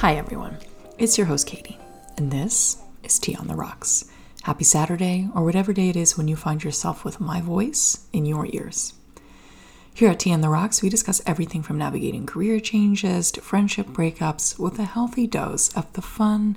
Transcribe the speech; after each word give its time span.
Hi, 0.00 0.14
everyone. 0.14 0.56
It's 0.96 1.18
your 1.18 1.26
host, 1.26 1.46
Katie, 1.46 1.76
and 2.16 2.30
this 2.30 2.78
is 3.04 3.18
Tea 3.18 3.36
on 3.36 3.48
the 3.48 3.54
Rocks. 3.54 4.10
Happy 4.44 4.64
Saturday, 4.64 5.28
or 5.34 5.44
whatever 5.44 5.74
day 5.74 5.90
it 5.90 5.96
is 5.96 6.16
when 6.16 6.26
you 6.26 6.36
find 6.36 6.64
yourself 6.64 7.04
with 7.04 7.20
my 7.20 7.42
voice 7.42 8.06
in 8.10 8.24
your 8.24 8.46
ears. 8.46 8.94
Here 9.92 10.08
at 10.08 10.20
Tea 10.20 10.32
on 10.32 10.40
the 10.40 10.48
Rocks, 10.48 10.80
we 10.80 10.88
discuss 10.88 11.20
everything 11.26 11.62
from 11.62 11.76
navigating 11.76 12.24
career 12.24 12.60
changes 12.60 13.30
to 13.32 13.42
friendship 13.42 13.88
breakups 13.88 14.58
with 14.58 14.78
a 14.78 14.84
healthy 14.84 15.26
dose 15.26 15.68
of 15.76 15.92
the 15.92 16.00
fun, 16.00 16.56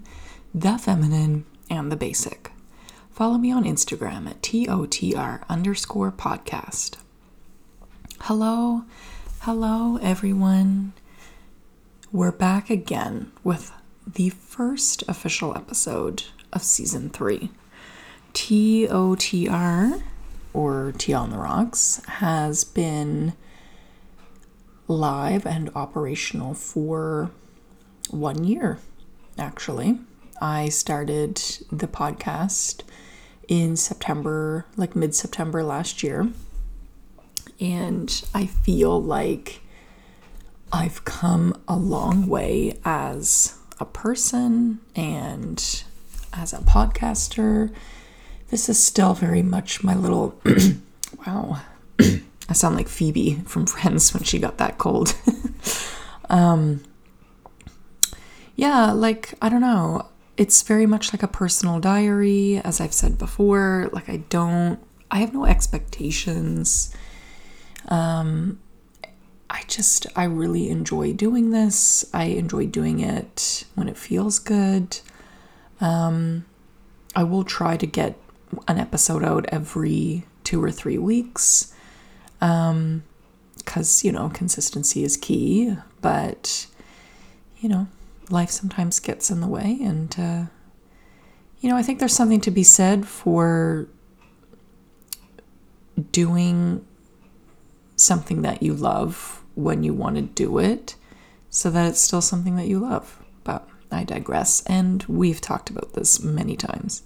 the 0.55 0.77
feminine, 0.77 1.43
and 1.69 1.91
the 1.91 1.97
basic. 1.97 2.49
Follow 3.11 3.37
me 3.37 3.51
on 3.51 3.65
Instagram 3.65 4.25
at 4.25 4.41
TOTR 4.41 5.43
underscore 5.49 6.13
podcast. 6.13 6.95
Hello, 8.21 8.85
hello, 9.41 9.97
everyone. 10.01 10.93
We're 12.13 12.31
back 12.31 12.69
again 12.69 13.31
with 13.43 13.71
the 14.05 14.29
first 14.29 15.03
official 15.07 15.57
episode 15.57 16.25
of 16.53 16.61
season 16.61 17.09
three. 17.09 17.49
TOTR, 18.33 20.03
or 20.53 20.93
Tea 20.95 21.13
on 21.13 21.31
the 21.31 21.39
Rocks, 21.39 22.03
has 22.05 22.63
been 22.63 23.33
live 24.87 25.47
and 25.47 25.71
operational 25.73 26.53
for 26.53 27.31
one 28.11 28.43
year, 28.43 28.77
actually. 29.39 29.97
I 30.39 30.69
started 30.69 31.37
the 31.71 31.87
podcast 31.87 32.83
in 33.47 33.75
September, 33.75 34.67
like 34.77 34.95
mid 34.95 35.15
September 35.15 35.63
last 35.63 36.03
year. 36.03 36.29
And 37.59 38.23
I 38.35 38.45
feel 38.45 39.01
like 39.01 39.62
I've 40.73 41.05
come 41.05 41.55
a 41.67 41.77
long 41.77 42.27
way 42.27 42.79
as 42.83 43.59
a 43.79 43.85
person 43.85 44.79
and 44.95 45.83
as 46.33 46.51
a 46.51 46.57
podcaster. 46.57 47.71
This 48.49 48.67
is 48.67 48.83
still 48.83 49.13
very 49.13 49.43
much 49.43 49.83
my 49.83 49.93
little 49.93 50.41
wow. 51.27 51.61
I 51.99 52.53
sound 52.53 52.75
like 52.75 52.87
Phoebe 52.87 53.35
from 53.45 53.67
Friends 53.67 54.15
when 54.15 54.23
she 54.23 54.39
got 54.39 54.57
that 54.57 54.79
cold. 54.79 55.15
um 56.29 56.83
yeah, 58.55 58.91
like 58.91 59.35
I 59.43 59.49
don't 59.49 59.61
know. 59.61 60.09
It's 60.37 60.63
very 60.63 60.87
much 60.87 61.13
like 61.13 61.21
a 61.21 61.27
personal 61.27 61.79
diary 61.79 62.59
as 62.63 62.81
I've 62.81 62.93
said 62.93 63.19
before. 63.19 63.89
Like 63.93 64.09
I 64.09 64.17
don't 64.17 64.79
I 65.11 65.19
have 65.19 65.35
no 65.35 65.45
expectations. 65.45 66.91
Um 67.89 68.59
I 69.53 69.63
just, 69.67 70.07
I 70.15 70.23
really 70.23 70.69
enjoy 70.69 71.13
doing 71.13 71.51
this. 71.51 72.03
I 72.11 72.25
enjoy 72.25 72.65
doing 72.65 72.99
it 72.99 73.65
when 73.75 73.87
it 73.87 73.97
feels 73.97 74.39
good. 74.39 74.99
Um, 75.79 76.45
I 77.15 77.23
will 77.23 77.43
try 77.43 77.77
to 77.77 77.85
get 77.85 78.17
an 78.67 78.79
episode 78.79 79.23
out 79.23 79.45
every 79.49 80.25
two 80.43 80.61
or 80.61 80.71
three 80.71 80.97
weeks. 80.97 81.71
Um, 82.41 83.03
because, 83.57 84.03
you 84.03 84.11
know, 84.11 84.29
consistency 84.29 85.03
is 85.03 85.15
key, 85.15 85.77
but, 86.01 86.67
you 87.59 87.69
know, 87.69 87.87
life 88.29 88.49
sometimes 88.49 88.99
gets 88.99 89.31
in 89.31 89.39
the 89.39 89.47
way. 89.47 89.77
And, 89.81 90.13
uh, 90.19 90.45
you 91.61 91.69
know, 91.69 91.77
I 91.77 91.83
think 91.83 91.99
there's 91.99 92.15
something 92.15 92.41
to 92.41 92.51
be 92.51 92.63
said 92.63 93.07
for 93.07 93.87
doing 96.11 96.85
something 97.95 98.41
that 98.41 98.61
you 98.61 98.73
love 98.73 99.42
when 99.55 99.83
you 99.83 99.93
want 99.93 100.15
to 100.15 100.21
do 100.21 100.57
it 100.57 100.95
so 101.49 101.69
that 101.69 101.87
it's 101.87 101.99
still 101.99 102.21
something 102.21 102.55
that 102.55 102.67
you 102.67 102.79
love. 102.79 103.23
But 103.43 103.67
I 103.91 104.03
digress, 104.03 104.63
and 104.65 105.03
we've 105.03 105.39
talked 105.39 105.69
about 105.69 105.93
this 105.93 106.23
many 106.23 106.55
times. 106.55 107.03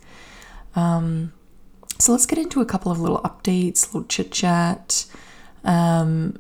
Um, 0.76 1.34
so 2.00 2.12
let's 2.12 2.26
get 2.26 2.40
into 2.40 2.62
a 2.62 2.66
couple 2.66 2.92
of 2.92 3.00
little 3.00 3.20
updates, 3.22 3.88
little 3.88 4.08
chit 4.08 4.32
chat. 4.32 5.06
Um, 5.64 6.40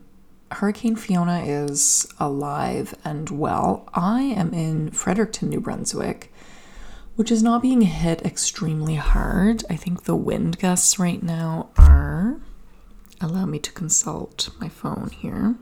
Hurricane 0.51 0.95
Fiona 0.95 1.43
is 1.43 2.07
alive 2.19 2.95
and 3.03 3.29
well. 3.29 3.89
I 3.93 4.21
am 4.21 4.53
in 4.53 4.91
Fredericton, 4.91 5.49
New 5.49 5.59
Brunswick, 5.59 6.31
which 7.15 7.31
is 7.31 7.43
not 7.43 7.61
being 7.61 7.81
hit 7.81 8.21
extremely 8.25 8.95
hard. 8.95 9.63
I 9.69 9.75
think 9.75 10.03
the 10.03 10.15
wind 10.15 10.59
gusts 10.59 10.97
right 10.97 11.21
now 11.21 11.69
are. 11.77 12.39
Allow 13.19 13.47
me 13.47 13.57
to 13.59 13.71
consult 13.71 14.49
my 14.59 14.69
phone 14.69 15.09
here. 15.09 15.55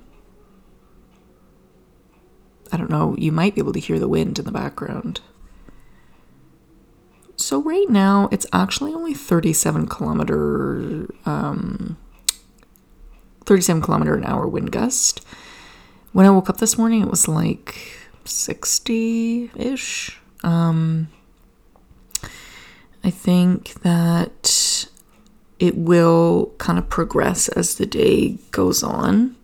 I 2.72 2.78
don't 2.78 2.90
know, 2.90 3.16
you 3.18 3.32
might 3.32 3.56
be 3.56 3.62
able 3.62 3.74
to 3.74 3.80
hear 3.80 4.00
the 4.00 4.08
wind 4.08 4.40
in 4.40 4.46
the 4.46 4.52
background. 4.52 5.22
So 7.38 7.62
right 7.62 7.90
now 7.90 8.30
it's 8.32 8.46
actually 8.54 8.94
only 8.94 9.14
37 9.14 9.88
kilometer 9.88 11.08
um 11.26 11.98
37 13.46 13.82
kilometer 13.82 14.16
an 14.16 14.24
hour 14.26 14.48
wind 14.48 14.72
gust. 14.72 15.24
When 16.12 16.26
I 16.26 16.32
woke 16.32 16.50
up 16.50 16.58
this 16.58 16.78
morning 16.78 17.02
it 17.02 17.10
was 17.10 17.28
like 17.28 17.76
60-ish. 18.24 20.20
Um 20.44 21.10
I 23.04 23.12
think 23.12 23.82
that 23.84 24.88
it 25.60 25.78
will 25.78 26.54
kind 26.58 26.80
of 26.80 26.90
progress 26.90 27.48
as 27.50 27.76
the 27.76 27.86
day 27.86 28.40
goes 28.52 28.82
on. 28.82 29.36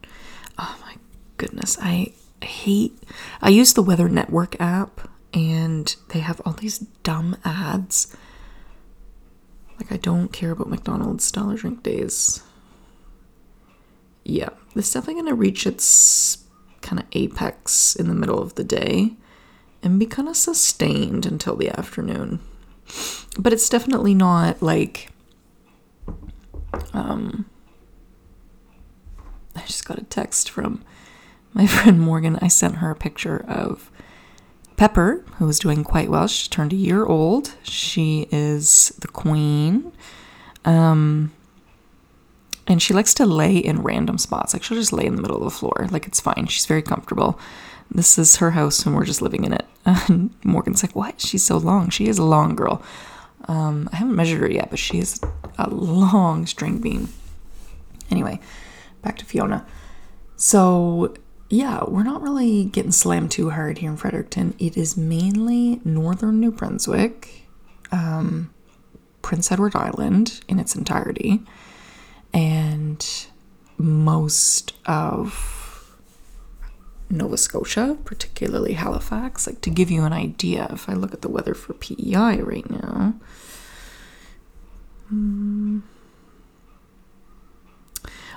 Oh 0.58 0.76
my 0.81 0.96
goodness, 1.38 1.78
I 1.80 2.14
hate 2.44 2.97
I 3.41 3.50
use 3.50 3.74
the 3.74 3.84
Weather 3.84 4.09
Network 4.09 4.59
app 4.59 5.09
and 5.34 5.96
they 6.09 6.19
have 6.19 6.41
all 6.46 6.53
these 6.53 6.79
dumb 7.03 7.38
ads. 7.44 8.16
Like 9.79 9.91
I 9.91 9.97
don't 9.97 10.31
care 10.31 10.51
about 10.51 10.69
McDonald's 10.69 11.31
dollar 11.31 11.56
drink 11.56 11.84
days. 11.84 12.44
Yeah, 14.24 14.50
it's 14.75 14.91
definitely 14.91 15.24
gonna 15.24 15.35
reach 15.35 15.66
its 15.66 16.46
kind 16.81 17.00
of 17.00 17.06
apex 17.13 17.96
in 17.96 18.07
the 18.07 18.13
middle 18.13 18.40
of 18.40 18.56
the 18.56 18.63
day 18.63 19.13
and 19.84 20.00
be 20.00 20.06
kind 20.06 20.30
of 20.30 20.38
sustained 20.38 21.25
until 21.25 21.56
the 21.56 21.69
afternoon. 21.69 22.40
But 23.38 23.53
it's 23.53 23.69
definitely 23.69 24.13
not 24.13 24.62
like 24.62 25.09
um 26.94 27.46
I 29.56 29.62
just 29.66 29.85
got 29.85 29.97
a 29.97 30.03
text 30.03 30.50
from 30.50 30.84
my 31.53 31.67
friend 31.67 32.00
Morgan, 32.00 32.38
I 32.41 32.47
sent 32.47 32.78
her 32.78 32.91
a 32.91 32.95
picture 32.95 33.44
of 33.47 33.89
Pepper, 34.78 35.23
who 35.38 35.47
is 35.47 35.59
doing 35.59 35.84
quite 35.84 36.09
well. 36.09 36.28
She 36.28 36.50
turned 36.50 36.73
a 36.73 36.78
year 36.78 37.06
old. 37.06 37.56
She 37.63 38.28
is 38.31 38.89
the 39.00 39.07
queen. 39.07 39.91
Um, 40.66 41.31
and 42.67 42.81
she 42.81 42.94
likes 42.94 43.13
to 43.16 43.25
lay 43.25 43.57
in 43.57 43.81
random 43.81 44.17
spots. 44.17 44.53
Like 44.53 44.63
she'll 44.63 44.78
just 44.78 44.94
lay 44.94 45.06
in 45.06 45.16
the 45.16 45.22
middle 45.22 45.38
of 45.38 45.44
the 45.44 45.50
floor. 45.51 45.88
Like 45.91 46.07
it's 46.07 46.19
fine. 46.19 46.47
She's 46.47 46.66
very 46.66 46.81
comfortable. 46.81 47.39
This 47.89 48.18
is 48.18 48.38
her 48.38 48.51
house 48.51 48.85
and 48.85 48.95
we're 48.95 49.06
just 49.06 49.22
living 49.22 49.44
in 49.44 49.53
it. 49.53 49.66
And 50.07 50.33
Morgan's 50.44 50.83
like, 50.83 50.95
What? 50.95 51.19
She's 51.19 51.44
so 51.44 51.57
long. 51.57 51.89
She 51.89 52.07
is 52.07 52.18
a 52.18 52.23
long 52.23 52.56
girl. 52.56 52.81
Um, 53.45 53.89
I 53.91 53.97
haven't 53.97 54.16
measured 54.16 54.41
her 54.41 54.51
yet, 54.51 54.69
but 54.69 54.79
she 54.79 55.00
is 55.00 55.19
a 55.57 55.69
long 55.69 56.45
string 56.45 56.78
bean. 56.78 57.09
Anyway, 58.09 58.39
back 59.01 59.18
to 59.18 59.25
Fiona. 59.25 59.66
So 60.35 61.16
yeah, 61.51 61.84
we're 61.85 62.03
not 62.03 62.22
really 62.22 62.63
getting 62.63 62.94
slammed 62.94 63.29
too 63.31 63.50
hard 63.50 63.79
here 63.79 63.91
in 63.91 63.97
Fredericton. 63.97 64.56
It 64.57 64.78
is 64.78 64.95
mainly 64.95 65.81
northern 65.84 66.39
New 66.39 66.51
Brunswick, 66.51 67.45
um, 67.92 68.53
Prince 69.21 69.51
Edward 69.51 69.75
Island 69.75 70.39
in 70.48 70.59
its 70.59 70.75
entirety, 70.75 71.42
and 72.33 73.06
most 73.77 74.74
of 74.86 75.98
Nova 77.09 77.36
Scotia, 77.36 77.97
particularly 78.06 78.74
Halifax. 78.74 79.45
Like 79.45 79.59
to 79.62 79.69
give 79.69 79.92
you 79.92 80.04
an 80.04 80.13
idea, 80.13 80.69
if 80.71 80.88
I 80.88 80.94
look 80.94 81.13
at 81.13 81.21
the 81.21 81.30
weather 81.30 81.54
for 81.54 81.74
PEI 81.74 82.42
right 82.42 82.69
now. 82.69 83.13
Hmm, 85.09 85.80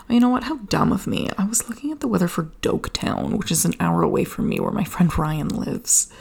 you 0.09 0.21
know 0.21 0.29
what? 0.29 0.45
How 0.45 0.57
dumb 0.57 0.93
of 0.93 1.07
me. 1.07 1.29
I 1.39 1.45
was 1.45 1.69
looking 1.69 1.91
at 1.91 2.01
the 2.01 2.09
weather 2.09 2.29
for 2.29 2.45
Doaktown, 2.63 3.39
which 3.39 3.51
is 3.51 3.65
an 3.65 3.75
hour 3.81 4.03
away 4.03 4.25
from 4.25 4.49
me 4.49 4.61
where 4.61 4.71
my 4.71 4.85
friend 4.85 5.17
Ryan 5.17 5.49
lives. 5.49 6.13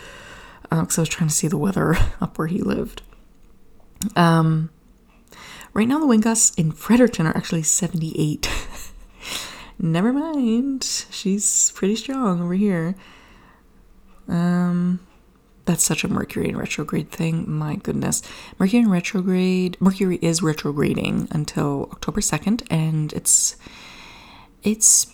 Because 0.64 0.98
uh, 0.98 1.02
I 1.02 1.04
was 1.04 1.10
trying 1.10 1.30
to 1.30 1.36
see 1.36 1.48
the 1.48 1.58
weather 1.58 1.96
up 2.22 2.38
where 2.38 2.48
he 2.48 2.60
lived. 2.60 3.02
Um, 4.16 4.70
right 5.74 5.88
now, 5.88 6.00
the 6.00 6.08
wind 6.08 6.24
gusts 6.24 6.56
in 6.56 6.72
Fredericton 6.72 7.28
are 7.28 7.36
actually 7.36 7.64
78. 7.64 8.50
Never 9.80 10.14
mind. 10.14 11.06
She's 11.12 11.72
pretty 11.72 11.96
strong 11.96 12.42
over 12.42 12.54
here. 12.54 12.96
Um, 14.28 15.06
that's 15.66 15.84
such 15.84 16.04
a 16.04 16.08
Mercury 16.08 16.50
in 16.50 16.58
retrograde 16.58 17.10
thing. 17.10 17.50
My 17.50 17.76
goodness. 17.76 18.22
Mercury 18.60 18.84
in 18.84 18.90
retrograde, 18.90 19.78
Mercury 19.80 20.20
is 20.22 20.42
retrograding 20.42 21.28
until 21.32 21.90
October 21.92 22.22
2nd 22.22 22.66
and 22.70 23.14
it's 23.14 23.56
it's 24.64 25.08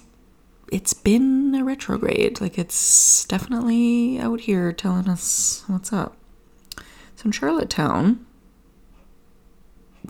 it's 0.72 0.94
been 0.94 1.56
a 1.56 1.64
retrograde. 1.64 2.42
Like 2.42 2.58
it's 2.58 3.26
definitely 3.26 4.20
out 4.20 4.42
here 4.42 4.72
telling 4.72 5.10
us 5.10 5.64
what's 5.68 5.94
up. 5.94 6.16
So 7.16 7.26
in 7.26 7.32
Charlottetown, 7.32 8.26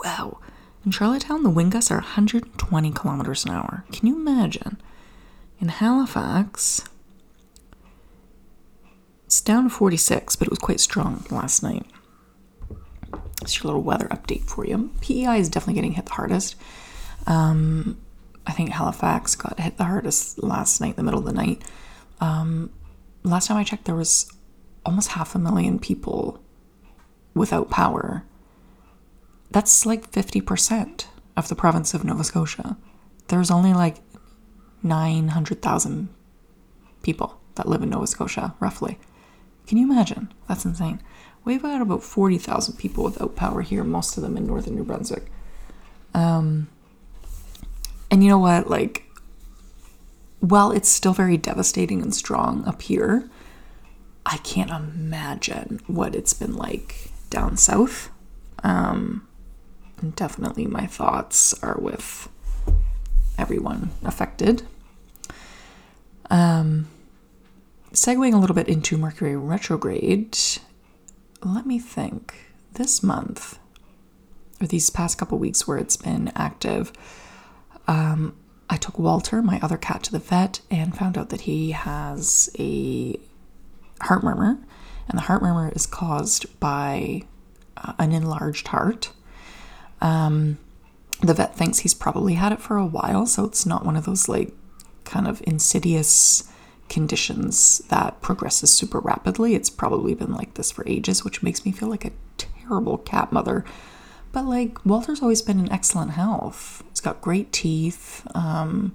wow, 0.04 0.40
in 0.86 0.92
Charlottetown, 0.92 1.44
the 1.44 1.50
wind 1.50 1.72
gusts 1.72 1.92
are 1.92 1.96
120 1.98 2.92
kilometers 2.92 3.46
an 3.46 3.52
hour. 3.52 3.84
Can 3.92 4.08
you 4.08 4.16
imagine? 4.16 4.80
In 5.60 5.70
Halifax, 5.70 6.84
it's 9.30 9.42
down 9.42 9.66
to 9.66 9.70
46, 9.70 10.38
but 10.38 10.48
it 10.48 10.50
was 10.50 10.58
quite 10.58 10.80
strong 10.80 11.24
last 11.30 11.62
night. 11.62 11.86
It's 13.44 13.58
your 13.58 13.66
little 13.66 13.84
weather 13.84 14.08
update 14.08 14.46
for 14.46 14.66
you. 14.66 14.90
PEI 15.02 15.38
is 15.38 15.50
definitely 15.50 15.76
getting 15.76 15.92
hit 15.92 16.08
the 16.08 16.14
hardest. 16.14 16.56
Um, 17.28 18.02
I 18.48 18.54
think 18.54 18.72
Halifax 18.72 19.36
got 19.36 19.60
hit 19.60 19.78
the 19.78 19.84
hardest 19.84 20.42
last 20.42 20.82
night, 20.82 20.90
in 20.90 20.96
the 20.96 21.04
middle 21.04 21.20
of 21.20 21.28
the 21.28 21.32
night. 21.32 21.62
Um, 22.20 22.72
last 23.22 23.46
time 23.46 23.58
I 23.58 23.64
checked, 23.64 23.86
there 23.86 23.94
was 23.94 24.34
almost 24.84 25.10
half 25.10 25.36
a 25.36 25.40
million 25.40 25.78
people 25.78 26.44
without 27.36 27.70
power. 27.70 28.26
That's 29.52 29.86
like 29.86 30.12
50% 30.12 31.06
of 31.38 31.50
the 31.50 31.56
province 31.56 31.94
of 31.94 32.04
Nova 32.04 32.24
Scotia. 32.24 32.78
There's 33.28 33.52
only 33.52 33.76
like 33.76 33.98
900,000 34.82 36.10
people 37.04 37.40
that 37.54 37.68
live 37.68 37.84
in 37.84 37.92
Nova 37.92 38.08
Scotia, 38.08 38.56
roughly. 38.60 38.98
Can 39.70 39.78
you 39.78 39.92
imagine? 39.92 40.34
That's 40.48 40.66
insane. 40.66 41.00
We've 41.46 41.62
got 41.62 41.80
about 41.80 42.02
40,000 42.02 42.76
people 42.76 43.04
without 43.04 43.36
power 43.36 43.62
here, 43.62 43.84
most 43.84 44.18
of 44.18 44.24
them 44.24 44.36
in 44.36 44.48
northern 44.48 44.74
New 44.74 44.84
Brunswick. 44.84 45.32
Um, 46.16 46.70
and 48.10 48.24
you 48.24 48.32
know 48.32 48.40
what? 48.40 48.68
Like, 48.68 49.04
while 50.40 50.72
it's 50.72 50.90
still 50.90 51.14
very 51.14 51.38
devastating 51.38 52.02
and 52.02 52.16
strong 52.16 52.66
up 52.66 52.82
here, 52.82 53.30
I 54.26 54.38
can't 54.38 54.72
imagine 54.72 55.82
what 55.86 56.16
it's 56.16 56.34
been 56.34 56.56
like 56.56 57.12
down 57.30 57.56
south. 57.56 58.10
Um, 58.64 59.28
definitely 60.16 60.66
my 60.66 60.88
thoughts 60.88 61.54
are 61.62 61.78
with 61.80 62.28
everyone 63.38 63.92
affected. 64.04 64.64
Um, 66.32 66.88
segueing 67.94 68.34
a 68.34 68.38
little 68.38 68.56
bit 68.56 68.68
into 68.68 68.98
Mercury 68.98 69.36
retrograde, 69.36 70.38
let 71.44 71.66
me 71.66 71.80
think. 71.80 72.34
This 72.74 73.02
month, 73.02 73.58
or 74.62 74.68
these 74.68 74.90
past 74.90 75.18
couple 75.18 75.38
weeks 75.38 75.68
where 75.68 75.78
it's 75.78 75.98
been 75.98 76.32
active, 76.36 76.94
um, 77.88 78.36
I 78.70 78.78
took 78.78 79.00
Walter, 79.00 79.42
my 79.42 79.60
other 79.62 79.76
cat, 79.78 80.04
to 80.04 80.12
the 80.12 80.20
vet 80.20 80.62
and 80.70 80.96
found 80.96 81.18
out 81.18 81.30
that 81.30 81.42
he 81.42 81.72
has 81.72 82.50
a 82.60 83.20
heart 84.02 84.24
murmur, 84.24 84.60
and 85.08 85.18
the 85.18 85.24
heart 85.24 85.42
murmur 85.42 85.72
is 85.76 85.88
caused 85.88 86.60
by 86.60 87.24
uh, 87.76 87.94
an 87.98 88.12
enlarged 88.12 88.68
heart. 88.68 89.12
Um, 90.00 90.60
the 91.22 91.34
vet 91.34 91.56
thinks 91.56 91.80
he's 91.80 91.96
probably 91.96 92.36
had 92.36 92.52
it 92.52 92.62
for 92.62 92.78
a 92.78 92.86
while, 92.86 93.26
so 93.26 93.46
it's 93.46 93.66
not 93.66 93.86
one 93.86 93.98
of 93.98 94.06
those 94.06 94.30
like 94.30 94.54
kind 95.04 95.28
of 95.28 95.42
insidious 95.48 96.50
conditions 96.90 97.80
that 97.90 98.22
progresses 98.22 98.74
super 98.74 99.00
rapidly. 99.00 99.56
It's 99.56 99.70
probably 99.70 100.14
been 100.14 100.34
like 100.34 100.56
this 100.56 100.72
for 100.72 100.84
ages, 100.88 101.24
which 101.24 101.44
makes 101.44 101.66
me 101.66 101.72
feel 101.72 101.90
like 101.90 102.06
a 102.06 102.12
terrible 102.38 102.98
cat 102.98 103.32
mother 103.32 103.64
but 104.32 104.46
like 104.46 104.86
Walter's 104.86 105.22
always 105.22 105.42
been 105.42 105.60
in 105.60 105.72
excellent 105.72 106.12
health. 106.12 106.84
He's 106.90 107.02
got 107.02 107.22
great 107.22 107.52
teeth, 107.52 108.26
um, 108.36 108.94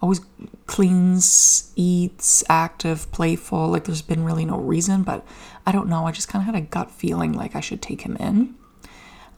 always 0.00 0.20
cleans, 0.66 1.72
eats, 1.74 2.44
active, 2.48 3.10
playful. 3.12 3.68
Like 3.68 3.84
there's 3.84 4.02
been 4.02 4.24
really 4.24 4.44
no 4.44 4.58
reason, 4.58 5.02
but 5.02 5.26
I 5.64 5.72
don't 5.72 5.88
know. 5.88 6.06
I 6.06 6.12
just 6.12 6.28
kind 6.28 6.42
of 6.42 6.54
had 6.54 6.62
a 6.62 6.66
gut 6.66 6.90
feeling 6.90 7.32
like 7.32 7.56
I 7.56 7.60
should 7.60 7.82
take 7.82 8.02
him 8.02 8.16
in. 8.16 8.54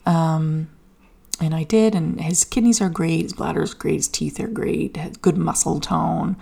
Um, 0.04 0.68
and 1.40 1.54
I 1.54 1.62
did, 1.62 1.94
and 1.94 2.20
his 2.20 2.44
kidneys 2.44 2.80
are 2.80 2.88
great, 2.88 3.22
his 3.22 3.32
bladder's 3.32 3.72
great, 3.72 3.94
his 3.94 4.08
teeth 4.08 4.40
are 4.40 4.48
great, 4.48 5.22
good 5.22 5.38
muscle 5.38 5.78
tone. 5.80 6.36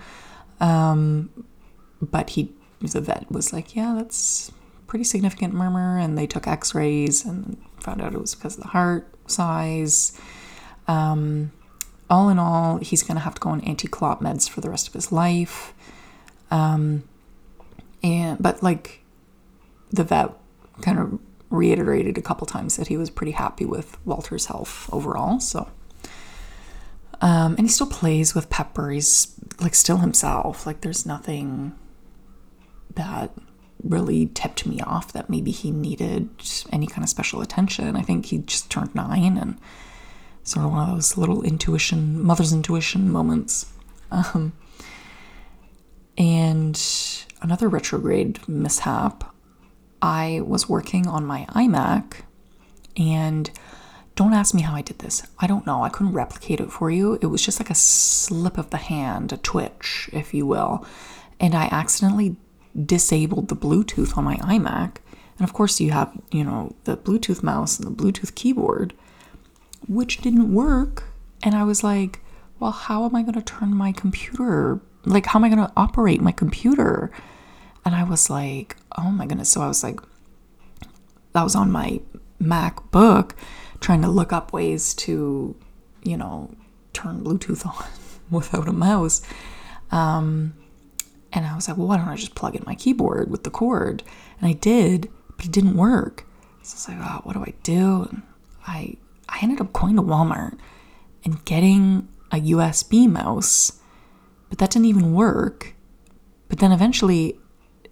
Um, 0.59 1.29
but 2.01 2.31
he, 2.31 2.53
the 2.81 3.01
vet 3.01 3.31
was 3.31 3.53
like, 3.53 3.75
yeah, 3.75 3.95
that's 3.97 4.51
pretty 4.87 5.03
significant 5.03 5.53
murmur, 5.53 5.97
and 5.97 6.17
they 6.17 6.27
took 6.27 6.47
X-rays 6.47 7.25
and 7.25 7.57
found 7.79 8.01
out 8.01 8.13
it 8.13 8.21
was 8.21 8.35
because 8.35 8.57
of 8.57 8.63
the 8.63 8.69
heart 8.69 9.07
size. 9.27 10.19
Um, 10.87 11.51
all 12.09 12.29
in 12.29 12.39
all, 12.39 12.77
he's 12.77 13.03
going 13.03 13.15
to 13.15 13.21
have 13.21 13.35
to 13.35 13.41
go 13.41 13.49
on 13.49 13.61
anti-clot 13.61 14.21
meds 14.21 14.49
for 14.49 14.61
the 14.61 14.69
rest 14.69 14.87
of 14.87 14.93
his 14.93 15.11
life. 15.11 15.73
Um, 16.51 17.03
and 18.01 18.41
but 18.41 18.63
like 18.63 19.01
the 19.91 20.05
vet 20.05 20.31
kind 20.81 20.99
of 20.99 21.19
reiterated 21.49 22.17
a 22.17 22.21
couple 22.21 22.47
times 22.47 22.77
that 22.77 22.87
he 22.87 22.95
was 22.95 23.09
pretty 23.09 23.33
happy 23.33 23.65
with 23.65 23.97
Walter's 24.05 24.45
health 24.45 24.89
overall. 24.93 25.41
So, 25.41 25.69
um, 27.19 27.55
and 27.57 27.61
he 27.61 27.67
still 27.67 27.87
plays 27.87 28.33
with 28.33 28.49
Pepper. 28.49 28.91
He's 28.91 29.35
like 29.59 29.75
still 29.75 29.97
himself. 29.97 30.65
Like 30.65 30.81
there's 30.81 31.05
nothing 31.05 31.75
that 32.97 33.31
really 33.83 34.27
tipped 34.33 34.65
me 34.65 34.81
off 34.81 35.13
that 35.13 35.29
maybe 35.29 35.51
he 35.51 35.71
needed 35.71 36.29
any 36.71 36.87
kind 36.87 37.03
of 37.03 37.09
special 37.09 37.41
attention. 37.41 37.95
I 37.95 38.01
think 38.01 38.27
he 38.27 38.39
just 38.39 38.69
turned 38.69 38.93
nine 38.93 39.37
and 39.37 39.57
sort 40.43 40.65
of 40.65 40.71
one 40.71 40.89
of 40.89 40.95
those 40.95 41.17
little 41.17 41.43
intuition, 41.43 42.21
mother's 42.21 42.53
intuition 42.53 43.09
moments. 43.09 43.71
Um, 44.11 44.53
and 46.17 46.81
another 47.41 47.67
retrograde 47.69 48.47
mishap, 48.47 49.35
I 50.01 50.41
was 50.45 50.69
working 50.69 51.07
on 51.07 51.25
my 51.25 51.45
iMac 51.49 52.21
and 52.95 53.51
don't 54.15 54.33
ask 54.33 54.55
me 54.55 54.63
how 54.63 54.73
I 54.73 54.81
did 54.81 54.99
this. 54.99 55.21
I 55.37 55.45
don't 55.45 55.67
know. 55.67 55.83
I 55.83 55.89
couldn't 55.89 56.13
replicate 56.13 56.59
it 56.59 56.71
for 56.71 56.89
you. 56.89 57.19
It 57.21 57.27
was 57.27 57.45
just 57.45 57.59
like 57.59 57.69
a 57.69 57.75
slip 57.75 58.57
of 58.57 58.71
the 58.71 58.77
hand, 58.77 59.31
a 59.31 59.37
twitch, 59.37 60.09
if 60.11 60.33
you 60.33 60.47
will. 60.47 60.85
And 61.39 61.53
I 61.53 61.65
accidentally 61.71 62.35
disabled 62.85 63.47
the 63.47 63.55
Bluetooth 63.55 64.17
on 64.17 64.23
my 64.23 64.37
iMac. 64.37 64.97
And 65.39 65.47
of 65.47 65.53
course, 65.53 65.79
you 65.79 65.91
have, 65.91 66.11
you 66.31 66.43
know, 66.43 66.75
the 66.85 66.97
Bluetooth 66.97 67.43
mouse 67.43 67.79
and 67.79 67.87
the 67.87 68.03
Bluetooth 68.03 68.33
keyboard, 68.35 68.93
which 69.87 70.17
didn't 70.19 70.53
work. 70.53 71.03
And 71.43 71.55
I 71.55 71.63
was 71.63 71.83
like, 71.83 72.19
well, 72.59 72.71
how 72.71 73.05
am 73.05 73.15
I 73.15 73.21
going 73.21 73.35
to 73.35 73.41
turn 73.41 73.75
my 73.75 73.91
computer? 73.91 74.79
Like, 75.05 75.27
how 75.27 75.39
am 75.39 75.45
I 75.45 75.49
going 75.49 75.65
to 75.65 75.71
operate 75.77 76.21
my 76.21 76.31
computer? 76.31 77.11
And 77.85 77.95
I 77.95 78.03
was 78.03 78.29
like, 78.29 78.75
oh 78.97 79.11
my 79.11 79.25
goodness. 79.25 79.49
So 79.49 79.61
I 79.61 79.67
was 79.67 79.83
like, 79.83 79.99
I 81.35 81.43
was 81.43 81.55
on 81.55 81.71
my 81.71 82.01
MacBook 82.41 83.31
trying 83.79 84.01
to 84.01 84.07
look 84.07 84.33
up 84.33 84.53
ways 84.53 84.93
to, 84.95 85.55
you 86.03 86.17
know, 86.17 86.51
turn 86.93 87.23
Bluetooth 87.23 87.65
on 87.67 87.85
without 88.31 88.67
a 88.67 88.73
mouse. 88.73 89.21
Um, 89.91 90.53
and 91.33 91.45
I 91.45 91.55
was 91.55 91.67
like, 91.67 91.77
well, 91.77 91.87
why 91.87 91.97
don't 91.97 92.07
I 92.07 92.15
just 92.15 92.35
plug 92.35 92.55
in 92.55 92.63
my 92.65 92.75
keyboard 92.75 93.29
with 93.29 93.43
the 93.43 93.49
cord? 93.49 94.03
And 94.39 94.49
I 94.49 94.53
did, 94.53 95.09
but 95.35 95.45
it 95.45 95.51
didn't 95.51 95.75
work. 95.75 96.25
So 96.61 96.73
I 96.91 96.95
was 96.95 97.01
like, 97.01 97.11
oh, 97.11 97.21
what 97.23 97.33
do 97.33 97.41
I 97.41 97.53
do? 97.63 98.07
And 98.09 98.23
I 98.65 98.97
I 99.29 99.39
ended 99.41 99.61
up 99.61 99.73
going 99.73 99.95
to 99.95 100.01
Walmart 100.01 100.57
and 101.23 101.43
getting 101.45 102.07
a 102.31 102.37
USB 102.37 103.09
mouse, 103.09 103.79
but 104.49 104.57
that 104.59 104.71
didn't 104.71 104.85
even 104.85 105.13
work. 105.13 105.75
But 106.49 106.59
then 106.59 106.71
eventually 106.71 107.37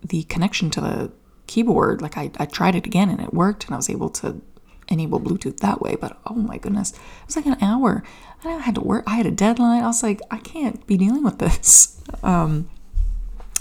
the 0.01 0.23
connection 0.23 0.69
to 0.71 0.81
the 0.81 1.11
keyboard, 1.47 2.01
like 2.01 2.17
I, 2.17 2.31
I 2.37 2.45
tried 2.45 2.75
it 2.75 2.85
again 2.85 3.09
and 3.09 3.19
it 3.19 3.33
worked 3.33 3.65
and 3.65 3.73
I 3.73 3.77
was 3.77 3.89
able 3.89 4.09
to 4.09 4.41
enable 4.87 5.19
Bluetooth 5.19 5.57
that 5.57 5.81
way. 5.81 5.95
But 5.95 6.17
oh 6.27 6.35
my 6.35 6.57
goodness, 6.57 6.91
it 6.93 6.99
was 7.27 7.35
like 7.35 7.45
an 7.45 7.57
hour. 7.61 8.03
And 8.43 8.53
I 8.53 8.59
had 8.59 8.75
to 8.75 8.81
work, 8.81 9.03
I 9.07 9.15
had 9.15 9.25
a 9.25 9.31
deadline. 9.31 9.83
I 9.83 9.87
was 9.87 10.03
like, 10.03 10.21
I 10.31 10.37
can't 10.37 10.85
be 10.87 10.97
dealing 10.97 11.23
with 11.23 11.39
this. 11.39 11.91
Um, 12.23 12.69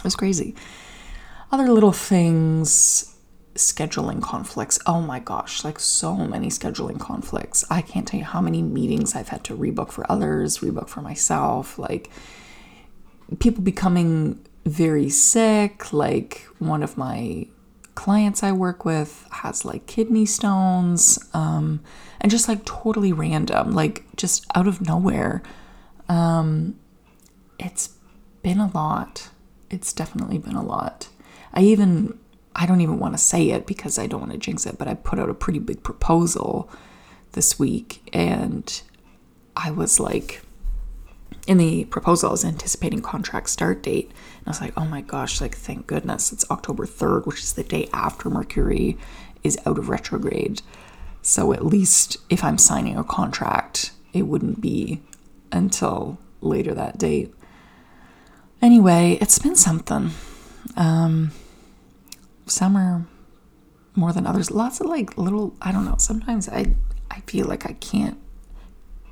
was 0.04 0.14
crazy. 0.14 0.54
Other 1.50 1.70
little 1.70 1.92
things, 1.92 3.14
scheduling 3.54 4.20
conflicts. 4.20 4.78
Oh 4.86 5.00
my 5.00 5.20
gosh, 5.20 5.64
like 5.64 5.78
so 5.78 6.16
many 6.16 6.48
scheduling 6.48 6.98
conflicts. 6.98 7.64
I 7.70 7.82
can't 7.82 8.06
tell 8.06 8.18
you 8.18 8.26
how 8.26 8.40
many 8.40 8.62
meetings 8.62 9.14
I've 9.14 9.28
had 9.28 9.44
to 9.44 9.56
rebook 9.56 9.92
for 9.92 10.10
others, 10.10 10.58
rebook 10.58 10.88
for 10.88 11.00
myself. 11.00 11.78
Like 11.78 12.10
people 13.38 13.62
becoming 13.62 14.44
very 14.66 15.08
sick. 15.08 15.92
Like 15.92 16.46
one 16.58 16.82
of 16.82 16.96
my 16.96 17.46
clients 17.94 18.42
I 18.42 18.52
work 18.52 18.84
with 18.84 19.26
has 19.30 19.64
like 19.64 19.86
kidney 19.86 20.26
stones, 20.26 21.18
um, 21.32 21.80
and 22.20 22.30
just 22.30 22.48
like 22.48 22.64
totally 22.64 23.12
random, 23.12 23.72
like 23.72 24.04
just 24.16 24.46
out 24.54 24.66
of 24.66 24.80
nowhere. 24.80 25.42
Um, 26.08 26.78
it's 27.58 27.90
been 28.42 28.58
a 28.58 28.70
lot 28.72 29.30
it's 29.74 29.92
definitely 29.92 30.38
been 30.38 30.56
a 30.56 30.62
lot. 30.62 31.08
I 31.52 31.62
even 31.62 32.18
I 32.56 32.66
don't 32.66 32.80
even 32.80 32.98
want 32.98 33.14
to 33.14 33.18
say 33.18 33.50
it 33.50 33.66
because 33.66 33.98
I 33.98 34.06
don't 34.06 34.20
want 34.20 34.32
to 34.32 34.38
jinx 34.38 34.64
it, 34.64 34.78
but 34.78 34.86
I 34.86 34.94
put 34.94 35.18
out 35.18 35.28
a 35.28 35.34
pretty 35.34 35.58
big 35.58 35.82
proposal 35.82 36.70
this 37.32 37.58
week 37.58 38.08
and 38.12 38.80
I 39.56 39.72
was 39.72 39.98
like 39.98 40.42
in 41.46 41.58
the 41.58 41.84
proposal, 41.86 42.30
I 42.30 42.32
was 42.32 42.44
anticipating 42.44 43.02
contract 43.02 43.50
start 43.50 43.82
date. 43.82 44.06
And 44.38 44.46
I 44.46 44.50
was 44.50 44.60
like, 44.60 44.72
oh 44.76 44.86
my 44.86 45.02
gosh, 45.02 45.40
like, 45.40 45.54
thank 45.54 45.86
goodness 45.86 46.32
it's 46.32 46.48
October 46.50 46.86
3rd, 46.86 47.26
which 47.26 47.40
is 47.40 47.52
the 47.52 47.64
day 47.64 47.88
after 47.92 48.30
Mercury 48.30 48.96
is 49.42 49.58
out 49.66 49.78
of 49.78 49.90
retrograde. 49.90 50.62
So 51.20 51.52
at 51.52 51.64
least 51.66 52.16
if 52.30 52.42
I'm 52.42 52.56
signing 52.56 52.96
a 52.96 53.04
contract, 53.04 53.92
it 54.12 54.22
wouldn't 54.22 54.60
be 54.60 55.02
until 55.52 56.18
later 56.40 56.72
that 56.74 56.98
date. 56.98 57.34
Anyway, 58.64 59.18
it's 59.20 59.38
been 59.38 59.54
something. 59.54 60.10
Um, 60.74 61.32
summer 62.46 63.04
more 63.94 64.10
than 64.10 64.26
others. 64.26 64.50
Lots 64.50 64.80
of 64.80 64.86
like 64.86 65.18
little, 65.18 65.54
I 65.60 65.70
don't 65.70 65.84
know, 65.84 65.96
sometimes 65.98 66.48
I, 66.48 66.74
I 67.10 67.20
feel 67.26 67.46
like 67.46 67.66
I 67.66 67.74
can't 67.74 68.16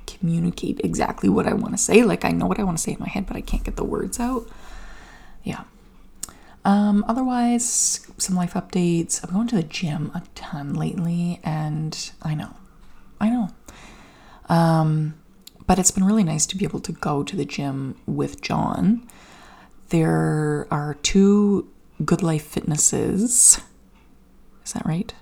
communicate 0.07 0.81
exactly 0.83 1.29
what 1.29 1.45
I 1.45 1.53
want 1.53 1.75
to 1.75 1.77
say. 1.77 2.01
Like 2.01 2.25
I 2.25 2.31
know 2.31 2.47
what 2.47 2.59
I 2.59 2.63
want 2.63 2.79
to 2.79 2.83
say 2.83 2.93
in 2.93 2.99
my 2.99 3.07
head, 3.07 3.27
but 3.27 3.37
I 3.37 3.41
can't 3.41 3.63
get 3.63 3.75
the 3.75 3.83
words 3.83 4.19
out. 4.19 4.49
Yeah. 5.43 5.65
Um, 6.65 7.05
otherwise, 7.07 8.07
some 8.17 8.35
life 8.35 8.55
updates. 8.55 9.23
I'm 9.23 9.35
going 9.35 9.47
to 9.49 9.55
the 9.55 9.61
gym 9.61 10.11
a 10.15 10.23
ton 10.33 10.73
lately, 10.73 11.39
and 11.43 12.11
I 12.23 12.33
know, 12.33 12.55
I 13.21 13.29
know. 13.29 13.49
Um, 14.49 15.13
but 15.67 15.77
it's 15.77 15.91
been 15.91 16.05
really 16.05 16.23
nice 16.23 16.47
to 16.47 16.57
be 16.57 16.65
able 16.65 16.79
to 16.79 16.91
go 16.91 17.23
to 17.23 17.35
the 17.35 17.45
gym 17.45 18.01
with 18.07 18.41
John. 18.41 19.07
There 19.93 20.65
are 20.71 20.95
two 21.03 21.69
Good 22.03 22.23
Life 22.23 22.47
Fitnesses. 22.47 23.61
Is 24.65 24.73
that 24.73 24.87
right? 24.87 25.13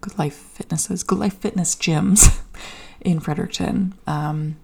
Good 0.00 0.18
Life 0.18 0.34
Fitnesses, 0.34 1.04
Good 1.04 1.20
Life 1.20 1.38
Fitness 1.38 1.76
gyms 1.76 2.40
in 3.00 3.20
Fredericton. 3.20 3.94
Um, 4.08 4.56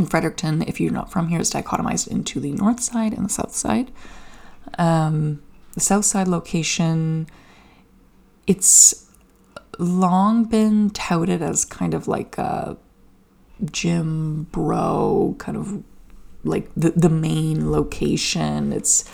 in 0.00 0.06
Fredericton, 0.06 0.62
if 0.62 0.80
you're 0.80 0.90
not 0.90 1.12
from 1.12 1.28
here, 1.28 1.38
it's 1.38 1.52
dichotomized 1.52 2.08
into 2.08 2.40
the 2.40 2.50
north 2.50 2.80
side 2.80 3.12
and 3.12 3.24
the 3.24 3.30
south 3.30 3.54
side. 3.54 3.92
Um, 4.78 5.44
the 5.74 5.80
south 5.80 6.06
side 6.06 6.26
location, 6.26 7.28
it's 8.48 9.06
long 9.78 10.42
been 10.42 10.90
touted 10.90 11.40
as 11.40 11.64
kind 11.64 11.94
of 11.94 12.08
like 12.08 12.36
a 12.36 12.76
gym 13.70 14.48
bro, 14.50 15.36
kind 15.38 15.56
of 15.56 15.84
like 16.44 16.70
the, 16.76 16.90
the 16.90 17.08
main 17.08 17.70
location. 17.70 18.72
It's 18.72 19.04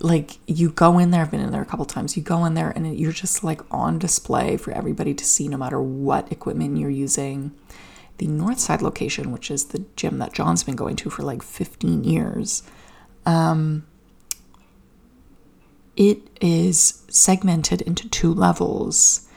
like 0.00 0.38
you 0.46 0.70
go 0.70 0.98
in 0.98 1.10
there, 1.10 1.22
I've 1.22 1.30
been 1.30 1.40
in 1.40 1.50
there 1.50 1.62
a 1.62 1.66
couple 1.66 1.84
times, 1.84 2.16
you 2.16 2.22
go 2.22 2.44
in 2.44 2.54
there 2.54 2.70
and 2.70 2.98
you're 2.98 3.12
just 3.12 3.44
like 3.44 3.60
on 3.70 3.98
display 3.98 4.56
for 4.56 4.72
everybody 4.72 5.14
to 5.14 5.24
see 5.24 5.48
no 5.48 5.56
matter 5.56 5.80
what 5.80 6.30
equipment 6.32 6.78
you're 6.78 6.90
using. 6.90 7.52
The 8.18 8.26
north 8.26 8.58
side 8.58 8.82
location, 8.82 9.32
which 9.32 9.50
is 9.50 9.66
the 9.66 9.84
gym 9.96 10.18
that 10.18 10.32
John's 10.32 10.64
been 10.64 10.76
going 10.76 10.96
to 10.96 11.10
for 11.10 11.22
like 11.22 11.42
15 11.42 12.04
years, 12.04 12.62
um, 13.26 13.86
it 15.96 16.18
is 16.40 17.04
segmented 17.08 17.82
into 17.82 18.08
two 18.08 18.32
levels 18.32 19.28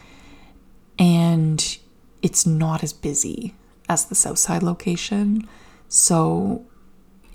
and 0.98 1.78
it's 2.22 2.46
not 2.46 2.84
as 2.84 2.94
busy 2.94 3.54
as 3.90 4.06
the 4.06 4.16
south 4.16 4.40
side 4.40 4.64
location. 4.64 5.48
So 5.90 6.66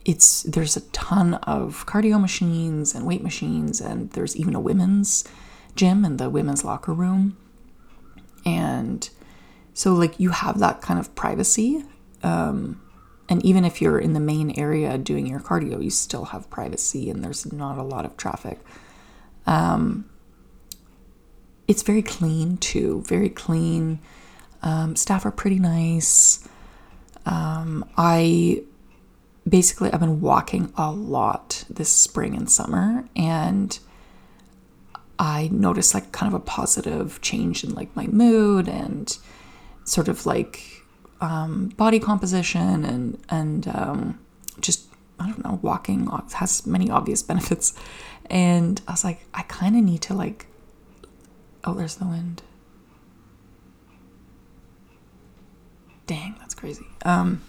it's 0.08 0.42
there's 0.44 0.74
a 0.74 0.80
ton 0.88 1.34
of 1.34 1.84
cardio 1.84 2.18
machines 2.18 2.94
and 2.94 3.04
weight 3.06 3.22
machines 3.22 3.78
and 3.78 4.10
there's 4.12 4.34
even 4.38 4.54
a 4.54 4.60
women's 4.60 5.22
gym 5.76 6.02
and 6.02 6.18
the 6.18 6.30
women's 6.30 6.64
locker 6.64 6.94
room. 6.94 7.36
And 8.46 9.06
so 9.74 9.92
like 9.92 10.18
you 10.18 10.30
have 10.30 10.60
that 10.60 10.80
kind 10.80 10.98
of 10.98 11.14
privacy 11.14 11.84
um, 12.22 12.80
and 13.28 13.44
even 13.44 13.66
if 13.66 13.82
you're 13.82 13.98
in 13.98 14.14
the 14.14 14.20
main 14.20 14.58
area 14.58 14.96
doing 14.96 15.26
your 15.26 15.40
cardio 15.40 15.84
you 15.84 15.90
still 15.90 16.24
have 16.24 16.48
privacy 16.48 17.10
and 17.10 17.22
there's 17.22 17.52
not 17.52 17.76
a 17.76 17.82
lot 17.82 18.06
of 18.06 18.16
traffic. 18.16 18.60
Um, 19.46 20.08
it's 21.66 21.82
very 21.82 22.02
clean 22.02 22.56
too 22.56 23.04
very 23.06 23.28
clean. 23.28 23.98
Um, 24.62 24.96
staff 24.96 25.26
are 25.26 25.30
pretty 25.30 25.58
nice. 25.58 26.48
Um, 27.26 27.84
i 27.98 28.62
basically 29.48 29.92
I've 29.92 30.00
been 30.00 30.20
walking 30.20 30.72
a 30.76 30.90
lot 30.90 31.64
this 31.70 31.90
spring 31.90 32.36
and 32.36 32.50
summer 32.50 33.04
and 33.16 33.78
I 35.18 35.48
noticed 35.50 35.94
like 35.94 36.12
kind 36.12 36.32
of 36.32 36.40
a 36.40 36.44
positive 36.44 37.20
change 37.20 37.64
in 37.64 37.74
like 37.74 37.94
my 37.96 38.06
mood 38.06 38.68
and 38.68 39.16
sort 39.84 40.08
of 40.08 40.26
like 40.26 40.84
um, 41.20 41.68
body 41.76 41.98
composition 41.98 42.84
and 42.84 43.18
and 43.28 43.66
um, 43.68 44.18
just 44.60 44.86
I 45.18 45.26
don't 45.26 45.44
know 45.44 45.58
walking 45.62 46.08
has 46.34 46.66
many 46.66 46.90
obvious 46.90 47.22
benefits. 47.32 47.74
And 48.30 48.80
I 48.86 48.92
was 48.92 49.04
like 49.04 49.26
I 49.34 49.42
kind 49.42 49.76
of 49.76 49.82
need 49.82 50.02
to 50.02 50.14
like 50.14 50.46
oh 51.64 51.74
there's 51.74 51.96
the 51.96 52.06
wind. 52.06 52.42
Dang 56.06 56.36
that's 56.38 56.54
crazy. 56.54 56.86
Um 57.04 57.42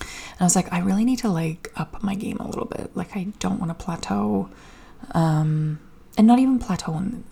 and 0.00 0.40
I 0.40 0.44
was 0.44 0.56
like, 0.56 0.72
I 0.72 0.80
really 0.80 1.04
need 1.04 1.20
to 1.20 1.28
like 1.28 1.70
up 1.76 2.02
my 2.02 2.14
game 2.14 2.38
a 2.38 2.46
little 2.46 2.64
bit. 2.64 2.90
Like, 2.96 3.16
I 3.16 3.28
don't 3.38 3.60
want 3.60 3.70
to 3.70 3.84
plateau. 3.84 4.50
Um, 5.12 5.78
and 6.16 6.26
not 6.26 6.38
even 6.38 6.58
plateau 6.58 6.96
in 6.98 7.24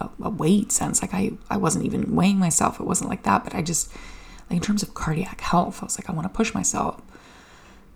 a, 0.00 0.08
a 0.22 0.30
weight 0.30 0.70
sense. 0.72 1.02
Like, 1.02 1.14
I, 1.14 1.32
I 1.50 1.56
wasn't 1.56 1.84
even 1.84 2.14
weighing 2.14 2.38
myself. 2.38 2.80
It 2.80 2.86
wasn't 2.86 3.10
like 3.10 3.24
that. 3.24 3.44
But 3.44 3.54
I 3.54 3.62
just, 3.62 3.92
like, 4.48 4.58
in 4.58 4.60
terms 4.60 4.82
of 4.82 4.94
cardiac 4.94 5.40
health, 5.40 5.82
I 5.82 5.86
was 5.86 5.98
like, 5.98 6.08
I 6.08 6.12
want 6.12 6.26
to 6.26 6.36
push 6.36 6.54
myself. 6.54 7.00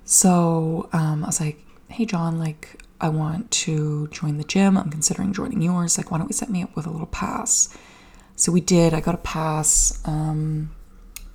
So 0.04 0.88
um, 0.92 1.22
I 1.22 1.26
was 1.28 1.40
like, 1.40 1.64
hey, 1.88 2.04
John, 2.04 2.38
like, 2.38 2.82
I 3.00 3.08
want 3.10 3.50
to 3.52 4.08
join 4.08 4.38
the 4.38 4.44
gym. 4.44 4.76
I'm 4.76 4.90
considering 4.90 5.32
joining 5.32 5.62
yours. 5.62 5.98
Like, 5.98 6.10
why 6.10 6.18
don't 6.18 6.26
we 6.26 6.32
set 6.32 6.50
me 6.50 6.62
up 6.62 6.74
with 6.74 6.86
a 6.86 6.90
little 6.90 7.06
pass? 7.06 7.76
So 8.34 8.50
we 8.50 8.60
did. 8.60 8.92
I 8.92 9.00
got 9.00 9.14
a 9.14 9.18
pass 9.18 10.00
um, 10.04 10.74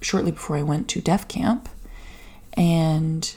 shortly 0.01 0.31
before 0.31 0.57
I 0.57 0.63
went 0.63 0.89
to 0.89 1.01
Def 1.01 1.27
Camp 1.27 1.69
and 2.53 3.36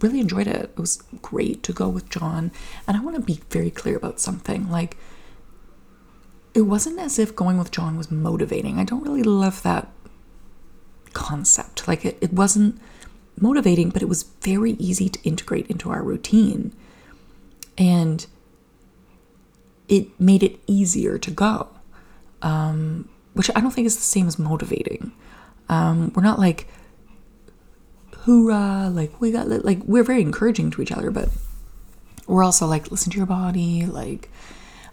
really 0.00 0.20
enjoyed 0.20 0.46
it. 0.46 0.56
It 0.56 0.78
was 0.78 1.02
great 1.22 1.62
to 1.64 1.72
go 1.72 1.88
with 1.88 2.08
John. 2.08 2.52
And 2.86 2.96
I 2.96 3.00
want 3.00 3.16
to 3.16 3.22
be 3.22 3.40
very 3.50 3.70
clear 3.70 3.96
about 3.96 4.20
something. 4.20 4.70
Like, 4.70 4.96
it 6.54 6.62
wasn't 6.62 6.98
as 6.98 7.18
if 7.18 7.34
going 7.34 7.58
with 7.58 7.70
John 7.70 7.96
was 7.96 8.10
motivating. 8.10 8.78
I 8.78 8.84
don't 8.84 9.02
really 9.02 9.22
love 9.22 9.62
that 9.62 9.88
concept. 11.12 11.88
Like, 11.88 12.04
it, 12.04 12.18
it 12.20 12.32
wasn't 12.32 12.80
motivating, 13.40 13.90
but 13.90 14.02
it 14.02 14.08
was 14.08 14.24
very 14.40 14.72
easy 14.72 15.08
to 15.08 15.20
integrate 15.22 15.66
into 15.68 15.90
our 15.90 16.02
routine. 16.02 16.74
And 17.76 18.26
it 19.88 20.20
made 20.20 20.42
it 20.42 20.60
easier 20.66 21.18
to 21.18 21.30
go, 21.30 21.68
um, 22.42 23.08
which 23.32 23.50
I 23.56 23.60
don't 23.60 23.70
think 23.70 23.86
is 23.86 23.96
the 23.96 24.02
same 24.02 24.26
as 24.26 24.38
motivating. 24.38 25.12
Um, 25.68 26.12
we're 26.14 26.22
not 26.22 26.38
like, 26.38 26.68
hoorah, 28.28 28.90
like 28.92 29.22
we 29.22 29.32
got 29.32 29.48
like 29.48 29.82
we're 29.84 30.04
very 30.04 30.20
encouraging 30.20 30.70
to 30.70 30.82
each 30.82 30.92
other, 30.92 31.10
but 31.10 31.30
we're 32.26 32.44
also 32.44 32.66
like 32.66 32.90
listen 32.90 33.10
to 33.10 33.16
your 33.16 33.26
body, 33.26 33.86
like 33.86 34.28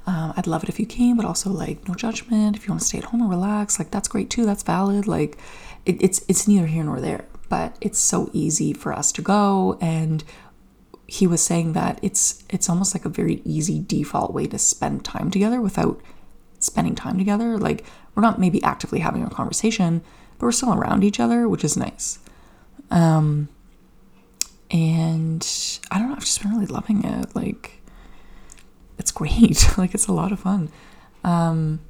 um, 0.08 0.34
I'd 0.38 0.48
love 0.48 0.64
it 0.64 0.70
if 0.70 0.80
you 0.80 0.86
came, 0.86 1.18
but 1.18 1.26
also 1.26 1.50
like 1.50 1.86
no 1.86 1.96
judgment. 1.96 2.56
If 2.56 2.66
you 2.66 2.72
want 2.72 2.80
to 2.80 2.88
stay 2.88 3.00
at 3.00 3.06
home 3.06 3.20
and 3.20 3.30
relax, 3.30 3.78
like 3.78 3.92
that's 3.92 4.08
great 4.08 4.30
too. 4.30 4.46
That's 4.46 4.64
valid. 4.64 5.06
Like 5.06 5.38
it, 5.86 6.02
it's 6.02 6.24
it's 6.30 6.48
neither 6.48 6.68
here 6.68 6.86
nor 6.86 7.02
there, 7.02 7.26
but 7.50 7.78
it's 7.82 8.00
so 8.00 8.30
easy 8.32 8.72
for 8.72 8.94
us 8.94 9.12
to 9.12 9.22
go. 9.22 9.78
And 9.82 10.24
he 11.06 11.28
was 11.28 11.44
saying 11.44 11.74
that 11.74 12.00
it's 12.02 12.42
it's 12.50 12.70
almost 12.70 12.96
like 12.96 13.04
a 13.04 13.10
very 13.10 13.42
easy 13.44 13.84
default 13.86 14.34
way 14.34 14.48
to 14.48 14.58
spend 14.58 15.04
time 15.04 15.30
together 15.30 15.60
without 15.60 16.00
spending 16.60 16.96
time 16.96 17.18
together. 17.18 17.58
Like 17.58 17.84
we're 18.16 18.22
not 18.22 18.40
maybe 18.40 18.64
actively 18.64 19.00
having 19.00 19.26
a 19.26 19.30
conversation, 19.30 20.04
but 20.40 20.46
we're 20.46 20.54
still 20.54 20.74
around 20.74 21.04
each 21.04 21.20
other, 21.20 21.50
which 21.50 21.66
is 21.66 21.76
nice. 21.76 22.20
Um, 22.96 23.50
and 24.72 25.48
I 25.92 26.00
don't 26.00 26.10
know, 26.10 26.16
I've 26.16 26.22
just 26.22 26.42
been 26.42 26.52
really 26.52 26.66
loving 26.66 27.04
it. 27.04 27.36
Like, 27.36 27.82
it's 28.98 29.12
great. 29.12 29.68
like, 29.78 29.94
it's 29.94 30.08
a 30.08 30.14
lot 30.14 30.32
of 30.32 30.40
fun. 30.40 30.72
Um, 31.24 31.82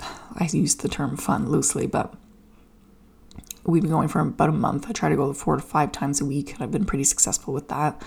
I 0.00 0.48
use 0.52 0.74
the 0.74 0.88
term 0.88 1.16
fun 1.16 1.48
loosely, 1.48 1.86
but 1.86 2.12
we've 3.64 3.82
been 3.82 3.92
going 3.92 4.08
for 4.08 4.20
about 4.20 4.48
a 4.48 4.52
month. 4.52 4.86
I 4.88 4.92
try 4.92 5.08
to 5.08 5.16
go 5.16 5.32
four 5.32 5.56
to 5.56 5.62
five 5.62 5.92
times 5.92 6.20
a 6.20 6.24
week, 6.24 6.52
and 6.52 6.62
I've 6.62 6.72
been 6.72 6.84
pretty 6.84 7.04
successful 7.04 7.54
with 7.54 7.68
that. 7.68 8.02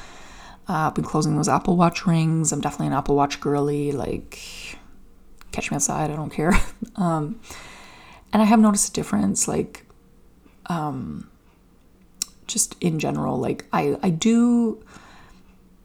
Uh, 0.69 0.88
I've 0.88 0.96
been 0.96 1.05
closing 1.05 1.38
those 1.38 1.48
Apple 1.48 1.77
Watch 1.77 2.05
rings. 2.05 2.51
I'm 2.51 2.60
definitely 2.60 2.88
an 2.88 2.93
Apple 2.93 3.15
Watch 3.15 3.39
girly. 3.39 3.93
Like, 3.93 4.77
catch 5.53 5.72
me 5.72 5.75
outside, 5.75 6.12
I 6.12 6.15
don't 6.17 6.29
care. 6.29 6.53
um, 6.98 7.39
and 8.34 8.41
I 8.41 8.46
have 8.46 8.60
noticed 8.60 8.89
a 8.89 8.93
difference. 8.93 9.48
Like, 9.48 9.86
um, 10.65 11.29
just 12.47 12.75
in 12.81 12.99
general, 12.99 13.37
like 13.37 13.65
I, 13.71 13.97
I 14.01 14.09
do, 14.09 14.83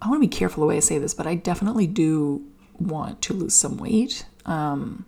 I 0.00 0.08
want 0.08 0.22
to 0.22 0.28
be 0.28 0.34
careful 0.34 0.62
the 0.62 0.66
way 0.66 0.76
I 0.76 0.80
say 0.80 0.98
this, 0.98 1.14
but 1.14 1.26
I 1.26 1.34
definitely 1.34 1.86
do 1.86 2.44
want 2.78 3.22
to 3.22 3.34
lose 3.34 3.54
some 3.54 3.76
weight. 3.76 4.26
Um, 4.46 5.06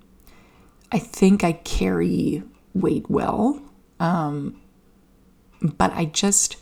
I 0.93 0.99
think 0.99 1.43
I 1.43 1.53
carry 1.53 2.43
weight 2.75 3.09
well, 3.11 3.63
um, 3.99 4.61
but 5.61 5.93
I 5.93 6.05
just, 6.05 6.57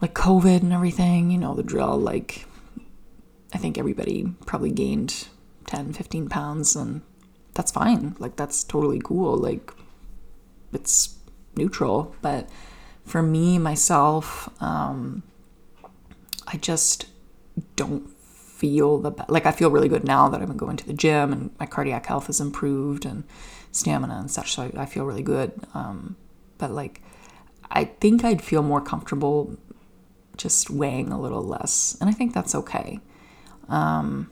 like 0.00 0.14
COVID 0.14 0.62
and 0.62 0.72
everything, 0.72 1.30
you 1.30 1.38
know, 1.38 1.54
the 1.54 1.62
drill, 1.62 1.96
like 1.96 2.46
I 3.52 3.58
think 3.58 3.78
everybody 3.78 4.32
probably 4.46 4.70
gained 4.70 5.28
10, 5.66 5.92
15 5.92 6.28
pounds 6.28 6.76
and 6.76 7.02
that's 7.54 7.72
fine. 7.72 8.14
Like 8.18 8.36
that's 8.36 8.62
totally 8.62 9.00
cool. 9.02 9.36
Like 9.36 9.72
it's 10.72 11.16
neutral. 11.56 12.14
But 12.22 12.48
for 13.08 13.22
me, 13.22 13.58
myself, 13.58 14.48
um, 14.62 15.22
I 16.46 16.56
just 16.56 17.06
don't 17.76 18.08
feel 18.10 18.98
the 18.98 19.12
like 19.28 19.46
I 19.46 19.52
feel 19.52 19.70
really 19.70 19.88
good 19.88 20.04
now 20.04 20.28
that 20.28 20.40
I've 20.42 20.48
been 20.48 20.56
going 20.56 20.76
to 20.78 20.86
the 20.86 20.92
gym 20.92 21.32
and 21.32 21.50
my 21.60 21.66
cardiac 21.66 22.06
health 22.06 22.26
has 22.26 22.40
improved 22.40 23.04
and 23.04 23.22
stamina 23.70 24.16
and 24.18 24.30
such. 24.30 24.52
So 24.52 24.62
I, 24.62 24.82
I 24.82 24.86
feel 24.86 25.04
really 25.04 25.22
good. 25.22 25.52
Um, 25.74 26.16
but 26.58 26.72
like, 26.72 27.00
I 27.70 27.84
think 27.84 28.24
I'd 28.24 28.42
feel 28.42 28.62
more 28.62 28.80
comfortable 28.80 29.56
just 30.36 30.70
weighing 30.70 31.12
a 31.12 31.20
little 31.20 31.42
less, 31.42 31.96
and 32.00 32.08
I 32.08 32.12
think 32.12 32.32
that's 32.34 32.54
okay. 32.54 33.00
Um, 33.68 34.30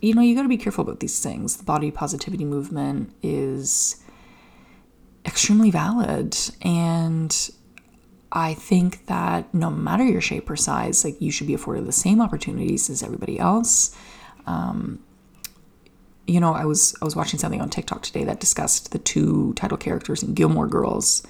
you 0.00 0.14
know, 0.14 0.22
you 0.22 0.34
got 0.34 0.42
to 0.42 0.48
be 0.48 0.56
careful 0.56 0.82
about 0.82 1.00
these 1.00 1.20
things. 1.20 1.56
The 1.56 1.64
body 1.64 1.90
positivity 1.90 2.44
movement 2.44 3.12
is 3.22 4.02
extremely 5.24 5.70
valid, 5.70 6.36
and 6.62 7.50
I 8.30 8.54
think 8.54 9.06
that 9.06 9.52
no 9.54 9.70
matter 9.70 10.04
your 10.04 10.20
shape 10.20 10.50
or 10.50 10.56
size, 10.56 11.04
like 11.04 11.20
you 11.20 11.30
should 11.30 11.46
be 11.46 11.54
afforded 11.54 11.86
the 11.86 11.92
same 11.92 12.20
opportunities 12.20 12.90
as 12.90 13.02
everybody 13.02 13.38
else. 13.38 13.96
Um, 14.46 15.00
you 16.26 16.40
know, 16.40 16.52
I 16.52 16.66
was 16.66 16.94
I 17.00 17.06
was 17.06 17.16
watching 17.16 17.38
something 17.38 17.60
on 17.60 17.70
TikTok 17.70 18.02
today 18.02 18.24
that 18.24 18.38
discussed 18.38 18.92
the 18.92 18.98
two 18.98 19.54
title 19.54 19.78
characters 19.78 20.22
in 20.22 20.34
Gilmore 20.34 20.66
Girls, 20.66 21.26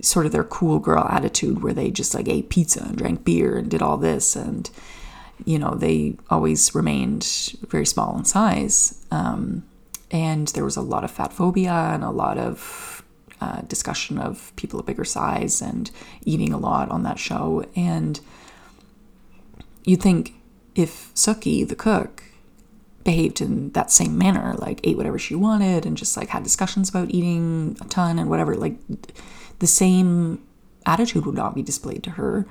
sort 0.00 0.24
of 0.24 0.32
their 0.32 0.44
cool 0.44 0.78
girl 0.78 1.06
attitude, 1.10 1.62
where 1.62 1.74
they 1.74 1.90
just 1.90 2.14
like 2.14 2.26
ate 2.26 2.48
pizza 2.48 2.82
and 2.82 2.96
drank 2.96 3.24
beer 3.24 3.56
and 3.56 3.70
did 3.70 3.82
all 3.82 3.98
this, 3.98 4.34
and 4.34 4.70
you 5.44 5.58
know 5.58 5.74
they 5.74 6.16
always 6.30 6.74
remained 6.74 7.54
very 7.68 7.84
small 7.84 8.16
in 8.16 8.24
size, 8.24 9.04
um, 9.10 9.62
and 10.10 10.48
there 10.48 10.64
was 10.64 10.76
a 10.76 10.82
lot 10.82 11.04
of 11.04 11.10
fat 11.10 11.32
phobia 11.32 11.72
and 11.92 12.02
a 12.02 12.10
lot 12.10 12.38
of 12.38 12.93
uh, 13.44 13.60
discussion 13.62 14.18
of 14.18 14.52
people 14.56 14.80
of 14.80 14.86
bigger 14.86 15.04
size 15.04 15.60
and 15.60 15.90
eating 16.24 16.52
a 16.52 16.58
lot 16.58 16.90
on 16.90 17.02
that 17.02 17.18
show. 17.18 17.64
And 17.76 18.18
you'd 19.84 20.02
think 20.02 20.34
if 20.74 21.12
Sookie, 21.14 21.68
the 21.68 21.76
cook, 21.76 22.22
behaved 23.04 23.42
in 23.42 23.70
that 23.72 23.90
same 23.90 24.16
manner, 24.16 24.54
like 24.54 24.80
ate 24.82 24.96
whatever 24.96 25.18
she 25.18 25.34
wanted 25.34 25.84
and 25.84 25.94
just 25.94 26.16
like 26.16 26.28
had 26.28 26.42
discussions 26.42 26.88
about 26.88 27.10
eating 27.10 27.76
a 27.82 27.84
ton 27.84 28.18
and 28.18 28.30
whatever, 28.30 28.54
like 28.54 28.76
the 29.58 29.66
same 29.66 30.42
attitude 30.86 31.26
would 31.26 31.34
not 31.34 31.54
be 31.54 31.62
displayed 31.62 32.02
to 32.02 32.10
her. 32.12 32.46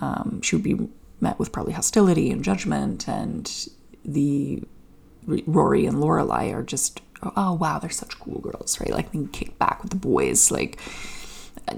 Um, 0.00 0.40
she 0.42 0.56
would 0.56 0.64
be 0.64 0.88
met 1.20 1.38
with 1.38 1.52
probably 1.52 1.72
hostility 1.72 2.32
and 2.32 2.42
judgment, 2.42 3.06
and 3.06 3.68
the 4.04 4.64
Rory 5.26 5.86
and 5.86 5.98
Lorelai 5.98 6.52
are 6.52 6.64
just 6.64 7.00
oh 7.22 7.54
wow, 7.54 7.78
they're 7.78 7.90
such 7.90 8.18
cool 8.18 8.40
girls, 8.40 8.80
right? 8.80 8.90
Like 8.90 9.12
they 9.12 9.26
kick 9.32 9.58
back 9.58 9.82
with 9.82 9.90
the 9.90 9.96
boys. 9.96 10.50
Like 10.50 10.78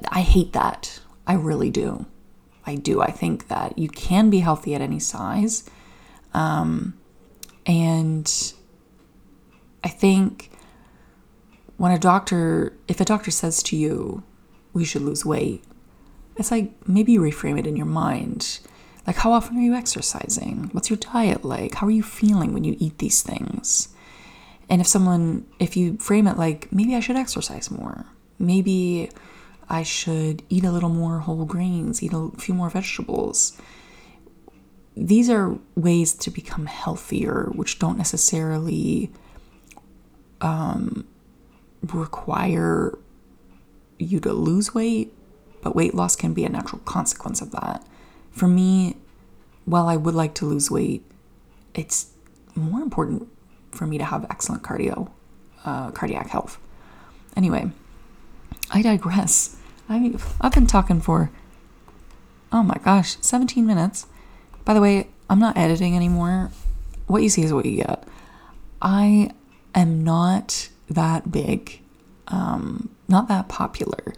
I 0.09 0.21
hate 0.21 0.53
that. 0.53 1.01
I 1.27 1.35
really 1.35 1.71
do. 1.71 2.07
I 2.67 2.77
do. 2.77 3.01
I 3.03 3.11
think 3.11 3.49
that 3.49 3.79
you 3.79 3.89
can 3.89 4.31
be 4.31 4.41
healthy 4.41 4.75
at 4.75 4.81
any 4.81 5.01
size. 5.01 5.69
Um, 6.33 6.95
and 7.67 8.53
I 9.83 9.89
think 9.89 10.51
when 11.77 11.93
a 11.93 11.99
doctor, 11.99 12.77
if 12.89 13.01
a 13.01 13.05
doctor 13.05 13.31
says 13.31 13.63
to 13.65 13.77
you, 13.77 14.23
we 14.73 14.85
should 14.85 15.03
lose 15.03 15.25
weight, 15.25 15.63
it's 16.37 16.51
like 16.51 16.73
maybe 16.89 17.17
reframe 17.17 17.59
it 17.59 17.67
in 17.67 17.77
your 17.77 17.87
mind. 17.87 18.61
Like, 19.07 19.17
how 19.17 19.33
often 19.33 19.59
are 19.59 19.61
you 19.63 19.75
exercising? 19.75 20.71
What's 20.73 20.89
your 20.89 20.97
diet 20.97 21.45
like? 21.45 21.75
How 21.77 21.87
are 21.87 21.93
you 21.93 22.03
feeling 22.03 22.55
when 22.55 22.65
you 22.65 22.75
eat 22.79 22.99
these 22.99 23.23
things? 23.23 23.94
And 24.69 24.81
if 24.81 24.87
someone, 24.87 25.47
if 25.59 25.77
you 25.77 25.97
frame 25.99 26.27
it 26.27 26.39
like, 26.39 26.73
maybe 26.73 26.95
I 26.95 27.01
should 27.01 27.17
exercise 27.17 27.71
more, 27.71 28.07
maybe 28.39 29.11
I 29.69 29.83
should 29.83 30.43
eat 30.49 30.65
a 30.65 30.73
little 30.73 30.89
more 30.89 31.21
whole 31.21 31.45
grains, 31.45 32.03
eat 32.03 32.13
a 32.13 32.31
few 32.39 32.55
more 32.55 32.71
vegetables. 32.71 33.59
These 34.97 35.29
are 35.29 35.59
ways 35.75 36.15
to 36.15 36.31
become 36.31 36.67
healthier, 36.67 37.51
which 37.55 37.79
don't 37.79 37.99
necessarily 37.99 39.11
um, 40.41 41.07
require 41.83 42.99
you 43.99 44.21
to 44.21 44.33
lose 44.33 44.75
weight, 44.75 45.13
but 45.63 45.75
weight 45.75 45.95
loss 45.95 46.17
can 46.17 46.35
be 46.35 46.45
a 46.45 46.49
natural 46.49 46.81
consequence 46.85 47.41
of 47.41 47.51
that. 47.53 47.85
For 48.31 48.47
me, 48.47 48.97
while 49.65 49.89
I 49.89 49.97
would 49.97 50.15
like 50.15 50.35
to 50.37 50.47
lose 50.47 50.71
weight, 50.71 51.05
it's 51.75 52.13
more 52.55 52.81
important 52.81 53.29
for 53.75 53.87
me 53.87 53.99
to 53.99 54.05
have 54.05 54.25
excellent 54.31 54.63
cardio, 54.63 55.11
uh, 55.65 55.91
cardiac 55.91 56.29
health. 56.29 56.59
Anyway, 57.37 57.71
I 58.71 58.83
digress. 58.83 59.57
I, 59.89 60.15
I've 60.41 60.53
been 60.53 60.67
talking 60.67 61.01
for, 61.01 61.31
oh 62.53 62.63
my 62.63 62.77
gosh, 62.83 63.17
17 63.21 63.67
minutes. 63.67 64.07
By 64.65 64.75
the 64.75 64.81
way, 64.81 65.09
I'm 65.29 65.39
not 65.39 65.57
editing 65.57 65.97
anymore. 65.97 66.51
What 67.07 67.23
you 67.23 67.29
see 67.29 67.43
is 67.43 67.53
what 67.53 67.67
you 67.67 67.77
get. 67.77 68.05
I 68.81 69.31
am 69.75 70.05
not 70.05 70.69
that 70.89 71.31
big, 71.31 71.81
um, 72.29 72.91
not 73.09 73.29
that 73.29 73.49
popular 73.49 74.15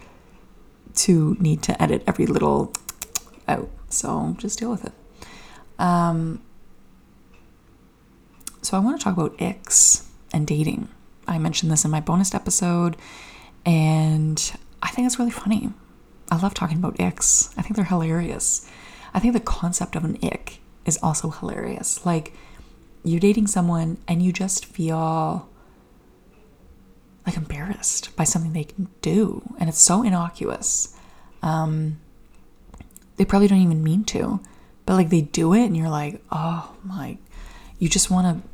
to 0.94 1.36
need 1.40 1.62
to 1.62 1.80
edit 1.82 2.02
every 2.06 2.26
little 2.26 2.72
out. 3.48 3.68
So 3.88 4.34
just 4.38 4.58
deal 4.58 4.70
with 4.70 4.84
it. 4.84 4.92
Um, 5.78 6.42
so 8.66 8.76
I 8.76 8.80
want 8.80 8.98
to 8.98 9.04
talk 9.04 9.16
about 9.16 9.40
icks 9.40 10.08
and 10.32 10.44
dating. 10.44 10.88
I 11.28 11.38
mentioned 11.38 11.70
this 11.70 11.84
in 11.84 11.90
my 11.92 12.00
bonus 12.00 12.34
episode, 12.34 12.96
and 13.64 14.52
I 14.82 14.88
think 14.88 15.06
it's 15.06 15.20
really 15.20 15.30
funny. 15.30 15.70
I 16.32 16.40
love 16.42 16.52
talking 16.52 16.78
about 16.78 16.98
icks. 16.98 17.54
I 17.56 17.62
think 17.62 17.76
they're 17.76 17.84
hilarious. 17.84 18.68
I 19.14 19.20
think 19.20 19.34
the 19.34 19.40
concept 19.40 19.94
of 19.94 20.04
an 20.04 20.18
ick 20.20 20.58
is 20.84 20.98
also 21.00 21.30
hilarious. 21.30 22.04
Like, 22.04 22.32
you're 23.04 23.20
dating 23.20 23.46
someone 23.46 23.98
and 24.08 24.20
you 24.20 24.32
just 24.32 24.64
feel 24.64 25.48
like 27.24 27.36
embarrassed 27.36 28.16
by 28.16 28.24
something 28.24 28.52
they 28.52 28.64
can 28.64 28.88
do, 29.00 29.42
and 29.60 29.68
it's 29.68 29.78
so 29.78 30.02
innocuous. 30.02 30.92
Um, 31.40 32.00
they 33.16 33.24
probably 33.24 33.46
don't 33.46 33.62
even 33.62 33.84
mean 33.84 34.02
to, 34.06 34.40
but 34.86 34.94
like 34.94 35.10
they 35.10 35.20
do 35.20 35.54
it, 35.54 35.66
and 35.66 35.76
you're 35.76 35.88
like, 35.88 36.20
oh 36.32 36.74
my, 36.82 37.18
you 37.78 37.88
just 37.88 38.10
want 38.10 38.42
to 38.42 38.48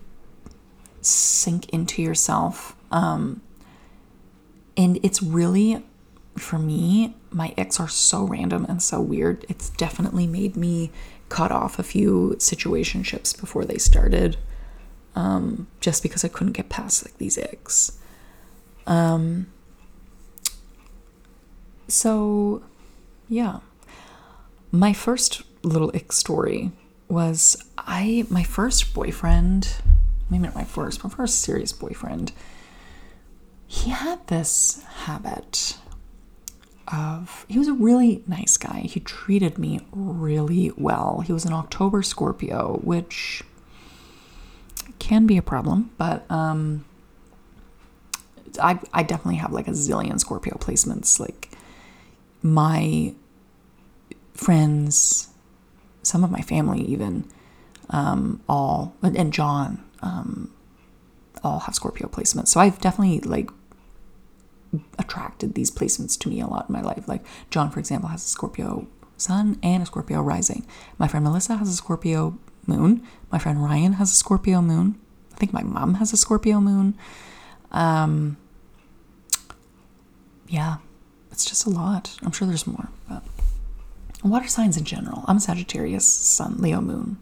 sink 1.03 1.69
into 1.71 2.01
yourself. 2.03 2.77
Um, 2.91 3.43
and 4.77 4.99
it's 5.03 5.23
really, 5.23 5.85
for 6.37 6.59
me, 6.59 7.15
my 7.31 7.55
icks 7.59 7.79
are 7.81 7.88
so 7.88 8.25
random 8.25 8.65
and 8.69 8.83
so 8.83 9.01
weird. 9.01 9.45
It's 9.49 9.71
definitely 9.71 10.27
made 10.27 10.57
me 10.57 10.91
cut 11.29 11.51
off 11.51 11.79
a 11.79 11.83
few 11.83 12.35
situationships 12.38 13.38
before 13.38 13.65
they 13.65 13.79
started, 13.79 14.37
um, 15.15 15.67
just 15.81 16.03
because 16.03 16.25
I 16.25 16.29
couldn't 16.29 16.53
get 16.53 16.69
past 16.69 17.05
like 17.05 17.19
these 17.19 17.38
icks. 17.38 17.99
Um, 18.87 19.47
so, 21.88 22.62
yeah, 23.29 23.61
my 24.71 24.93
first 24.93 25.43
little 25.62 25.91
ick 25.95 26.12
story 26.12 26.73
was 27.09 27.62
I 27.77 28.27
my 28.31 28.43
first 28.43 28.95
boyfriend 28.95 29.69
maybe 30.33 30.45
not 30.45 30.55
my 30.55 30.64
first, 30.64 31.05
my 31.05 31.11
first 31.11 31.40
serious 31.40 31.73
boyfriend, 31.73 32.33
he 33.66 33.90
had 33.90 34.27
this 34.27 34.83
habit 35.05 35.77
of, 36.88 37.45
he 37.49 37.59
was 37.59 37.68
a 37.68 37.75
really 37.75 38.25
nice 38.27 38.57
guy. 38.57 38.81
He 38.81 38.99
treated 38.99 39.59
me 39.59 39.81
really 39.92 40.73
well. 40.77 41.21
He 41.21 41.33
was 41.33 41.45
an 41.45 41.53
October 41.53 42.03
Scorpio, 42.03 42.81
which 42.83 43.42
can 44.99 45.27
be 45.27 45.37
a 45.37 45.42
problem, 45.42 45.90
but 45.99 46.29
um, 46.31 46.85
I, 48.61 48.81
I 48.92 49.03
definitely 49.03 49.37
have 49.37 49.53
like 49.53 49.68
a 49.68 49.73
zillion 49.73 50.18
Scorpio 50.18 50.57
placements. 50.59 51.21
Like 51.21 51.51
my 52.42 53.14
friends, 54.33 55.29
some 56.03 56.25
of 56.25 56.31
my 56.31 56.40
family 56.40 56.81
even, 56.83 57.25
um, 57.90 58.40
all, 58.49 58.95
and 59.03 59.33
John, 59.33 59.83
um, 60.03 60.53
all 61.43 61.61
have 61.61 61.75
Scorpio 61.75 62.09
placements. 62.09 62.49
So 62.49 62.61
I've 62.61 62.81
definitely 62.81 63.21
like 63.21 63.51
attracted 64.99 65.55
these 65.55 65.71
placements 65.71 66.19
to 66.21 66.29
me 66.29 66.41
a 66.41 66.47
lot 66.47 66.69
in 66.69 66.73
my 66.73 66.83
life. 66.83 67.09
Like 67.09 67.25
John, 67.51 67.71
for 67.71 67.81
example, 67.81 68.09
has 68.09 68.25
a 68.25 68.29
Scorpio 68.29 68.87
sun 69.17 69.59
and 69.62 69.83
a 69.83 69.87
Scorpio 69.87 70.21
rising. 70.21 70.67
My 70.99 71.09
friend 71.09 71.25
Melissa 71.25 71.57
has 71.57 71.69
a 71.69 71.75
Scorpio 71.75 72.38
moon. 72.67 73.03
My 73.31 73.38
friend 73.38 73.62
Ryan 73.62 73.95
has 73.95 74.11
a 74.11 74.15
Scorpio 74.15 74.61
moon. 74.61 74.99
I 75.33 75.37
think 75.37 75.53
my 75.53 75.62
mom 75.62 75.95
has 75.95 76.12
a 76.12 76.17
Scorpio 76.17 76.61
moon. 76.61 76.95
Um, 77.71 78.37
yeah, 80.49 80.77
it's 81.31 81.45
just 81.45 81.65
a 81.67 81.71
lot. 81.71 82.17
I'm 82.23 82.33
sure 82.33 82.47
there's 82.47 82.67
more, 82.67 82.88
but 83.09 83.23
water 84.23 84.49
signs 84.49 84.77
in 84.77 84.85
general. 84.85 85.25
I'm 85.27 85.38
a 85.38 85.41
Sagittarius, 85.41 86.07
Sun, 86.07 86.57
Leo, 86.59 86.81
Moon. 86.81 87.17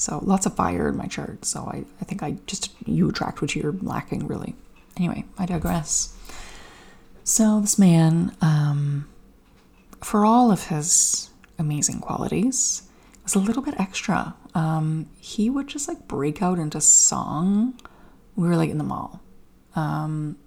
So 0.00 0.18
lots 0.24 0.46
of 0.46 0.56
fire 0.56 0.88
in 0.88 0.96
my 0.96 1.04
chart. 1.04 1.44
So 1.44 1.60
I, 1.60 1.84
I 2.00 2.04
think 2.06 2.22
I 2.22 2.38
just, 2.46 2.72
you 2.86 3.10
attract 3.10 3.42
what 3.42 3.54
you're 3.54 3.76
lacking, 3.82 4.26
really. 4.26 4.54
Anyway, 4.96 5.26
I 5.36 5.44
digress. 5.44 6.16
So 7.22 7.60
this 7.60 7.78
man, 7.78 8.34
um, 8.40 9.06
for 10.02 10.24
all 10.24 10.50
of 10.50 10.68
his 10.68 11.28
amazing 11.58 12.00
qualities, 12.00 12.88
was 13.24 13.34
a 13.34 13.38
little 13.38 13.62
bit 13.62 13.78
extra. 13.78 14.34
Um, 14.54 15.06
he 15.20 15.50
would 15.50 15.68
just 15.68 15.86
like 15.86 16.08
break 16.08 16.40
out 16.40 16.58
into 16.58 16.80
song. 16.80 17.78
We 18.36 18.48
were 18.48 18.56
like 18.56 18.70
in 18.70 18.78
the 18.78 18.84
mall 18.84 19.20
um, 19.76 20.38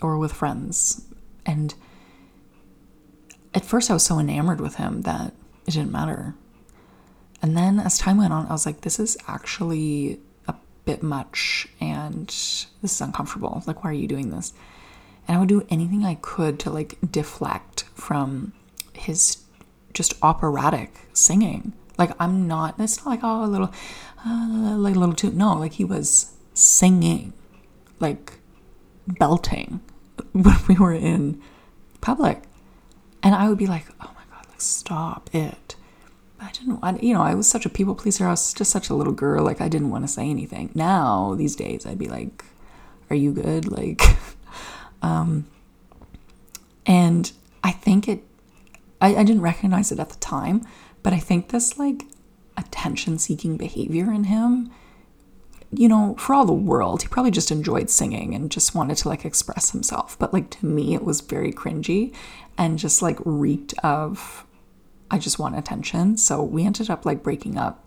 or 0.00 0.18
with 0.18 0.32
friends. 0.32 1.04
And 1.44 1.74
at 3.52 3.64
first, 3.64 3.90
I 3.90 3.94
was 3.94 4.04
so 4.04 4.20
enamored 4.20 4.60
with 4.60 4.76
him 4.76 5.02
that 5.02 5.34
it 5.66 5.72
didn't 5.72 5.90
matter. 5.90 6.36
And 7.40 7.56
then 7.56 7.78
as 7.78 7.98
time 7.98 8.18
went 8.18 8.32
on, 8.32 8.46
I 8.46 8.52
was 8.52 8.66
like, 8.66 8.80
this 8.80 8.98
is 8.98 9.16
actually 9.26 10.20
a 10.46 10.54
bit 10.84 11.02
much 11.02 11.68
and 11.80 12.26
this 12.26 12.66
is 12.82 13.00
uncomfortable. 13.00 13.62
Like, 13.66 13.84
why 13.84 13.90
are 13.90 13.94
you 13.94 14.08
doing 14.08 14.30
this? 14.30 14.52
And 15.26 15.36
I 15.36 15.40
would 15.40 15.48
do 15.48 15.66
anything 15.70 16.04
I 16.04 16.14
could 16.16 16.58
to 16.60 16.70
like 16.70 16.98
deflect 17.10 17.84
from 17.94 18.52
his 18.92 19.38
just 19.94 20.14
operatic 20.22 20.94
singing. 21.12 21.72
Like, 21.96 22.10
I'm 22.18 22.46
not, 22.46 22.76
it's 22.78 22.98
not 22.98 23.06
like, 23.06 23.20
oh, 23.22 23.44
a 23.44 23.46
little, 23.46 23.72
uh, 24.26 24.76
like 24.78 24.94
a 24.94 24.98
little 24.98 25.14
too, 25.14 25.30
no, 25.30 25.54
like 25.54 25.74
he 25.74 25.84
was 25.84 26.32
singing, 26.54 27.32
like 28.00 28.38
belting 29.06 29.80
when 30.32 30.56
we 30.68 30.76
were 30.76 30.94
in 30.94 31.40
public. 32.00 32.42
And 33.22 33.34
I 33.34 33.48
would 33.48 33.58
be 33.58 33.66
like, 33.66 33.86
oh 34.00 34.10
my 34.14 34.22
God, 34.34 34.46
like, 34.48 34.60
stop 34.60 35.30
it. 35.34 35.76
I 36.40 36.50
didn't 36.52 36.80
want, 36.80 37.02
you 37.02 37.14
know, 37.14 37.22
I 37.22 37.34
was 37.34 37.48
such 37.48 37.66
a 37.66 37.68
people 37.68 37.94
pleaser. 37.94 38.26
I 38.26 38.30
was 38.30 38.52
just 38.52 38.70
such 38.70 38.90
a 38.90 38.94
little 38.94 39.12
girl. 39.12 39.44
Like, 39.44 39.60
I 39.60 39.68
didn't 39.68 39.90
want 39.90 40.04
to 40.04 40.08
say 40.08 40.28
anything. 40.28 40.70
Now, 40.74 41.34
these 41.34 41.56
days, 41.56 41.84
I'd 41.84 41.98
be 41.98 42.08
like, 42.08 42.44
are 43.10 43.16
you 43.16 43.32
good? 43.32 43.66
Like, 43.78 44.02
um, 45.02 45.46
and 46.86 47.30
I 47.62 47.72
think 47.72 48.08
it, 48.08 48.24
I, 49.00 49.16
I 49.16 49.24
didn't 49.24 49.42
recognize 49.42 49.92
it 49.92 49.98
at 49.98 50.10
the 50.10 50.18
time, 50.18 50.66
but 51.02 51.12
I 51.12 51.18
think 51.18 51.48
this 51.48 51.78
like 51.78 52.04
attention 52.56 53.18
seeking 53.18 53.56
behavior 53.56 54.12
in 54.12 54.24
him 54.24 54.70
you 55.70 55.88
know, 55.88 56.14
for 56.18 56.34
all 56.34 56.46
the 56.46 56.52
world, 56.52 57.02
he 57.02 57.08
probably 57.08 57.30
just 57.30 57.50
enjoyed 57.50 57.90
singing 57.90 58.34
and 58.34 58.50
just 58.50 58.74
wanted 58.74 58.96
to 58.98 59.08
like 59.08 59.24
express 59.24 59.70
himself. 59.70 60.18
But 60.18 60.32
like 60.32 60.50
to 60.50 60.66
me, 60.66 60.94
it 60.94 61.04
was 61.04 61.20
very 61.20 61.52
cringy 61.52 62.14
and 62.56 62.78
just 62.78 63.02
like 63.02 63.18
reeked 63.24 63.74
of, 63.82 64.46
I 65.10 65.18
just 65.18 65.38
want 65.38 65.58
attention. 65.58 66.16
So 66.16 66.42
we 66.42 66.64
ended 66.64 66.90
up 66.90 67.04
like 67.06 67.22
breaking 67.22 67.56
up. 67.56 67.84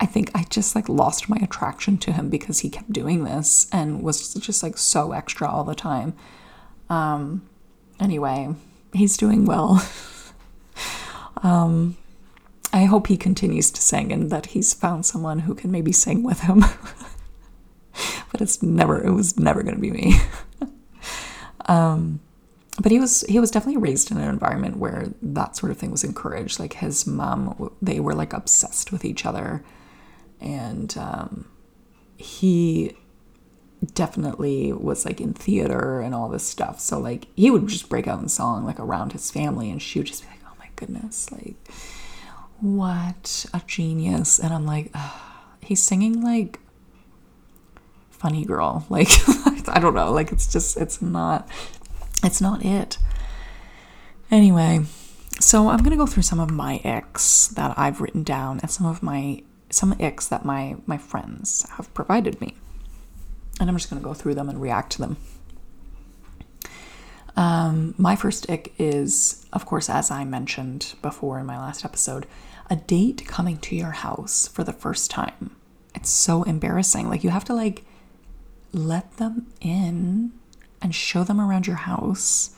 I 0.00 0.06
think 0.06 0.30
I 0.34 0.44
just 0.44 0.74
like 0.74 0.88
lost 0.88 1.28
my 1.28 1.36
attraction 1.42 1.98
to 1.98 2.12
him 2.12 2.30
because 2.30 2.60
he 2.60 2.70
kept 2.70 2.92
doing 2.92 3.24
this 3.24 3.68
and 3.70 4.02
was 4.02 4.34
just 4.34 4.62
like 4.62 4.78
so 4.78 5.12
extra 5.12 5.48
all 5.48 5.64
the 5.64 5.74
time. 5.74 6.14
Um, 6.88 7.48
anyway, 8.00 8.54
he's 8.92 9.16
doing 9.16 9.44
well. 9.44 9.86
um, 11.42 11.96
I 12.72 12.84
hope 12.84 13.08
he 13.08 13.16
continues 13.16 13.70
to 13.72 13.82
sing 13.82 14.12
and 14.12 14.30
that 14.30 14.46
he's 14.46 14.72
found 14.72 15.04
someone 15.04 15.40
who 15.40 15.54
can 15.54 15.70
maybe 15.70 15.92
sing 15.92 16.22
with 16.22 16.40
him. 16.40 16.60
but 18.32 18.40
it's 18.40 18.62
never 18.62 19.04
it 19.04 19.12
was 19.12 19.38
never 19.38 19.62
going 19.62 19.74
to 19.74 19.80
be 19.80 19.90
me. 19.90 20.14
um, 21.66 22.20
but 22.80 22.90
he 22.90 22.98
was 22.98 23.22
he 23.22 23.38
was 23.38 23.50
definitely 23.50 23.80
raised 23.80 24.10
in 24.10 24.16
an 24.16 24.28
environment 24.28 24.78
where 24.78 25.08
that 25.22 25.56
sort 25.56 25.70
of 25.70 25.78
thing 25.78 25.90
was 25.90 26.02
encouraged. 26.02 26.58
Like 26.58 26.74
his 26.74 27.06
mom, 27.06 27.70
they 27.80 28.00
were 28.00 28.14
like 28.14 28.32
obsessed 28.32 28.90
with 28.90 29.04
each 29.04 29.26
other, 29.26 29.62
and 30.40 30.96
um, 30.98 31.48
he 32.16 32.96
definitely 33.94 34.72
was 34.72 35.04
like 35.04 35.20
in 35.20 35.32
theater 35.32 36.00
and 36.00 36.14
all 36.14 36.28
this 36.28 36.44
stuff. 36.44 36.80
So 36.80 36.98
like 36.98 37.26
he 37.36 37.50
would 37.50 37.68
just 37.68 37.88
break 37.88 38.08
out 38.08 38.20
in 38.20 38.28
song 38.28 38.64
like 38.64 38.80
around 38.80 39.12
his 39.12 39.30
family, 39.30 39.70
and 39.70 39.80
she 39.80 39.98
would 39.98 40.06
just 40.06 40.22
be 40.22 40.28
like, 40.28 40.40
"Oh 40.44 40.56
my 40.58 40.68
goodness, 40.76 41.30
like." 41.30 41.56
what 42.60 43.46
a 43.54 43.62
genius. 43.66 44.38
And 44.38 44.52
I'm 44.52 44.66
like, 44.66 44.94
he's 45.62 45.82
singing 45.82 46.20
like 46.22 46.60
funny 48.10 48.44
girl. 48.44 48.86
Like, 48.90 49.08
I 49.68 49.78
don't 49.80 49.94
know. 49.94 50.12
Like, 50.12 50.32
it's 50.32 50.46
just, 50.46 50.76
it's 50.76 51.00
not, 51.00 51.48
it's 52.22 52.40
not 52.40 52.64
it. 52.64 52.98
Anyway, 54.30 54.80
so 55.40 55.68
I'm 55.68 55.78
to 55.90 55.96
go 55.96 56.06
through 56.06 56.22
some 56.22 56.40
of 56.40 56.50
my 56.50 56.80
icks 56.84 57.48
that 57.48 57.78
I've 57.78 58.00
written 58.00 58.22
down 58.22 58.60
and 58.60 58.70
some 58.70 58.86
of 58.86 59.02
my, 59.02 59.42
some 59.70 59.94
icks 59.98 60.28
that 60.28 60.44
my, 60.44 60.76
my 60.86 60.98
friends 60.98 61.68
have 61.70 61.92
provided 61.94 62.40
me. 62.40 62.54
And 63.58 63.68
I'm 63.68 63.76
just 63.76 63.90
to 64.00 64.06
go 64.06 64.14
through 64.14 64.34
them 64.34 64.48
and 64.48 64.60
react 64.60 64.92
to 64.92 64.98
them. 64.98 65.16
Um, 67.36 67.94
my 67.96 68.16
first 68.16 68.48
ick 68.50 68.74
is, 68.78 69.46
of 69.52 69.66
course, 69.66 69.88
as 69.88 70.10
I 70.10 70.24
mentioned 70.24 70.94
before 71.02 71.38
in 71.38 71.46
my 71.46 71.58
last 71.58 71.84
episode, 71.84 72.26
a 72.68 72.76
date 72.76 73.26
coming 73.26 73.58
to 73.58 73.76
your 73.76 73.92
house 73.92 74.46
for 74.48 74.62
the 74.62 74.72
first 74.72 75.10
time. 75.10 75.56
It's 75.94 76.10
so 76.10 76.42
embarrassing. 76.44 77.08
Like 77.08 77.24
you 77.24 77.30
have 77.30 77.44
to 77.46 77.54
like 77.54 77.84
let 78.72 79.16
them 79.16 79.46
in 79.60 80.32
and 80.82 80.94
show 80.94 81.24
them 81.24 81.40
around 81.40 81.66
your 81.66 81.76
house 81.76 82.56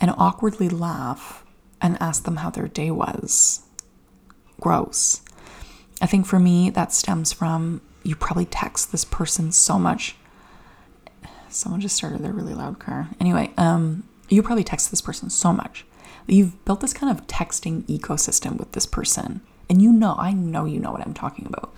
and 0.00 0.10
awkwardly 0.16 0.68
laugh 0.68 1.44
and 1.80 2.00
ask 2.00 2.24
them 2.24 2.36
how 2.36 2.50
their 2.50 2.68
day 2.68 2.90
was. 2.90 3.62
Gross. 4.60 5.22
I 6.00 6.06
think 6.06 6.26
for 6.26 6.38
me 6.38 6.70
that 6.70 6.92
stems 6.92 7.32
from 7.32 7.80
you 8.02 8.16
probably 8.16 8.46
text 8.46 8.90
this 8.90 9.04
person 9.04 9.52
so 9.52 9.78
much. 9.78 10.16
Someone 11.48 11.80
just 11.80 11.96
started 11.96 12.22
their 12.22 12.32
really 12.32 12.54
loud 12.54 12.78
car. 12.78 13.10
Anyway, 13.20 13.50
um, 13.56 14.04
you 14.28 14.42
probably 14.42 14.64
text 14.64 14.90
this 14.90 15.00
person 15.00 15.30
so 15.30 15.52
much 15.52 15.84
You've 16.26 16.64
built 16.64 16.80
this 16.80 16.92
kind 16.92 17.16
of 17.16 17.26
texting 17.26 17.82
ecosystem 17.84 18.58
with 18.58 18.72
this 18.72 18.86
person. 18.86 19.40
And 19.68 19.82
you 19.82 19.92
know, 19.92 20.14
I 20.18 20.32
know 20.32 20.64
you 20.64 20.78
know 20.78 20.92
what 20.92 21.00
I'm 21.00 21.14
talking 21.14 21.46
about. 21.46 21.74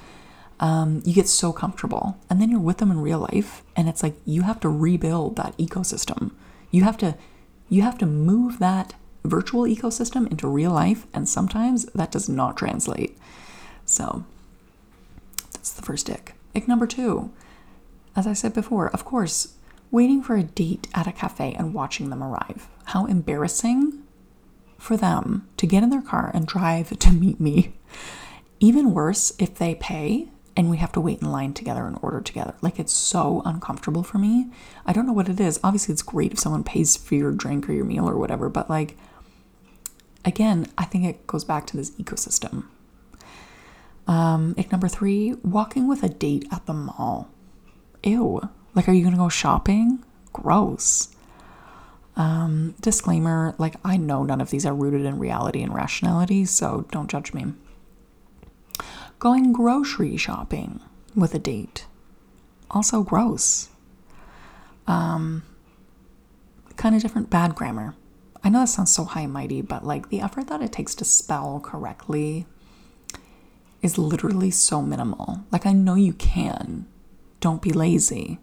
Um, 0.60 1.02
you 1.04 1.12
get 1.12 1.28
so 1.28 1.52
comfortable. 1.52 2.18
And 2.30 2.40
then 2.40 2.50
you're 2.50 2.60
with 2.60 2.78
them 2.78 2.90
in 2.90 3.00
real 3.00 3.18
life. 3.18 3.62
And 3.76 3.88
it's 3.88 4.02
like 4.02 4.14
you 4.24 4.42
have 4.42 4.60
to 4.60 4.68
rebuild 4.68 5.36
that 5.36 5.56
ecosystem. 5.58 6.32
You 6.70 6.84
have 6.84 6.96
to 6.98 7.16
you 7.68 7.82
have 7.82 7.98
to 7.98 8.06
move 8.06 8.58
that 8.58 8.94
virtual 9.24 9.62
ecosystem 9.62 10.30
into 10.30 10.46
real 10.46 10.70
life. 10.70 11.06
And 11.12 11.28
sometimes 11.28 11.86
that 11.86 12.12
does 12.12 12.28
not 12.28 12.56
translate. 12.56 13.18
So 13.84 14.24
that's 15.52 15.72
the 15.72 15.82
first 15.82 16.08
ick. 16.10 16.34
Ick 16.54 16.68
number 16.68 16.86
two. 16.86 17.30
As 18.14 18.26
I 18.26 18.32
said 18.32 18.54
before, 18.54 18.90
of 18.90 19.04
course, 19.04 19.54
waiting 19.90 20.22
for 20.22 20.36
a 20.36 20.42
date 20.42 20.86
at 20.94 21.06
a 21.06 21.12
cafe 21.12 21.54
and 21.54 21.74
watching 21.74 22.10
them 22.10 22.22
arrive. 22.22 22.68
How 22.86 23.06
embarrassing 23.06 24.02
for 24.78 24.96
them 24.96 25.48
to 25.56 25.66
get 25.66 25.82
in 25.82 25.90
their 25.90 26.02
car 26.02 26.30
and 26.34 26.46
drive 26.46 26.98
to 26.98 27.10
meet 27.12 27.40
me. 27.40 27.74
Even 28.60 28.92
worse 28.94 29.32
if 29.38 29.54
they 29.54 29.74
pay 29.74 30.28
and 30.56 30.70
we 30.70 30.76
have 30.76 30.92
to 30.92 31.00
wait 31.00 31.20
in 31.20 31.32
line 31.32 31.52
together 31.52 31.86
and 31.86 31.98
order 32.00 32.20
together. 32.20 32.54
Like 32.60 32.78
it's 32.78 32.92
so 32.92 33.42
uncomfortable 33.44 34.02
for 34.02 34.18
me. 34.18 34.50
I 34.86 34.92
don't 34.92 35.06
know 35.06 35.12
what 35.12 35.28
it 35.28 35.40
is. 35.40 35.58
Obviously, 35.64 35.92
it's 35.92 36.02
great 36.02 36.32
if 36.32 36.38
someone 36.38 36.64
pays 36.64 36.96
for 36.96 37.14
your 37.14 37.32
drink 37.32 37.68
or 37.68 37.72
your 37.72 37.84
meal 37.84 38.08
or 38.08 38.16
whatever, 38.16 38.48
but 38.48 38.70
like, 38.70 38.96
again, 40.24 40.66
I 40.78 40.84
think 40.84 41.04
it 41.04 41.26
goes 41.26 41.44
back 41.44 41.66
to 41.68 41.76
this 41.76 41.90
ecosystem. 41.92 42.64
Um, 44.06 44.54
ick 44.58 44.70
number 44.70 44.88
three, 44.88 45.34
walking 45.42 45.88
with 45.88 46.02
a 46.02 46.08
date 46.08 46.46
at 46.52 46.66
the 46.66 46.74
mall. 46.74 47.30
Ew. 48.02 48.48
Like, 48.74 48.88
are 48.88 48.92
you 48.92 49.02
gonna 49.02 49.16
go 49.16 49.28
shopping? 49.28 50.04
Gross. 50.32 51.08
Um, 52.16 52.76
disclaimer 52.80 53.56
like, 53.58 53.74
I 53.84 53.96
know 53.96 54.22
none 54.22 54.40
of 54.40 54.50
these 54.50 54.64
are 54.64 54.74
rooted 54.74 55.04
in 55.04 55.18
reality 55.18 55.62
and 55.62 55.74
rationality, 55.74 56.44
so 56.44 56.86
don't 56.92 57.10
judge 57.10 57.32
me. 57.32 57.54
Going 59.24 59.54
grocery 59.54 60.18
shopping 60.18 60.80
with 61.16 61.34
a 61.34 61.38
date. 61.38 61.86
Also 62.70 63.02
gross. 63.02 63.70
Um, 64.86 65.44
kind 66.76 66.94
of 66.94 67.00
different 67.00 67.30
bad 67.30 67.54
grammar. 67.54 67.94
I 68.42 68.50
know 68.50 68.60
that 68.60 68.68
sounds 68.68 68.92
so 68.92 69.04
high 69.04 69.22
and 69.22 69.32
mighty, 69.32 69.62
but 69.62 69.82
like 69.82 70.10
the 70.10 70.20
effort 70.20 70.48
that 70.48 70.60
it 70.60 70.72
takes 70.72 70.94
to 70.96 71.06
spell 71.06 71.58
correctly 71.58 72.44
is 73.80 73.96
literally 73.96 74.50
so 74.50 74.82
minimal. 74.82 75.40
Like, 75.50 75.64
I 75.64 75.72
know 75.72 75.94
you 75.94 76.12
can. 76.12 76.84
Don't 77.40 77.62
be 77.62 77.72
lazy. 77.72 78.40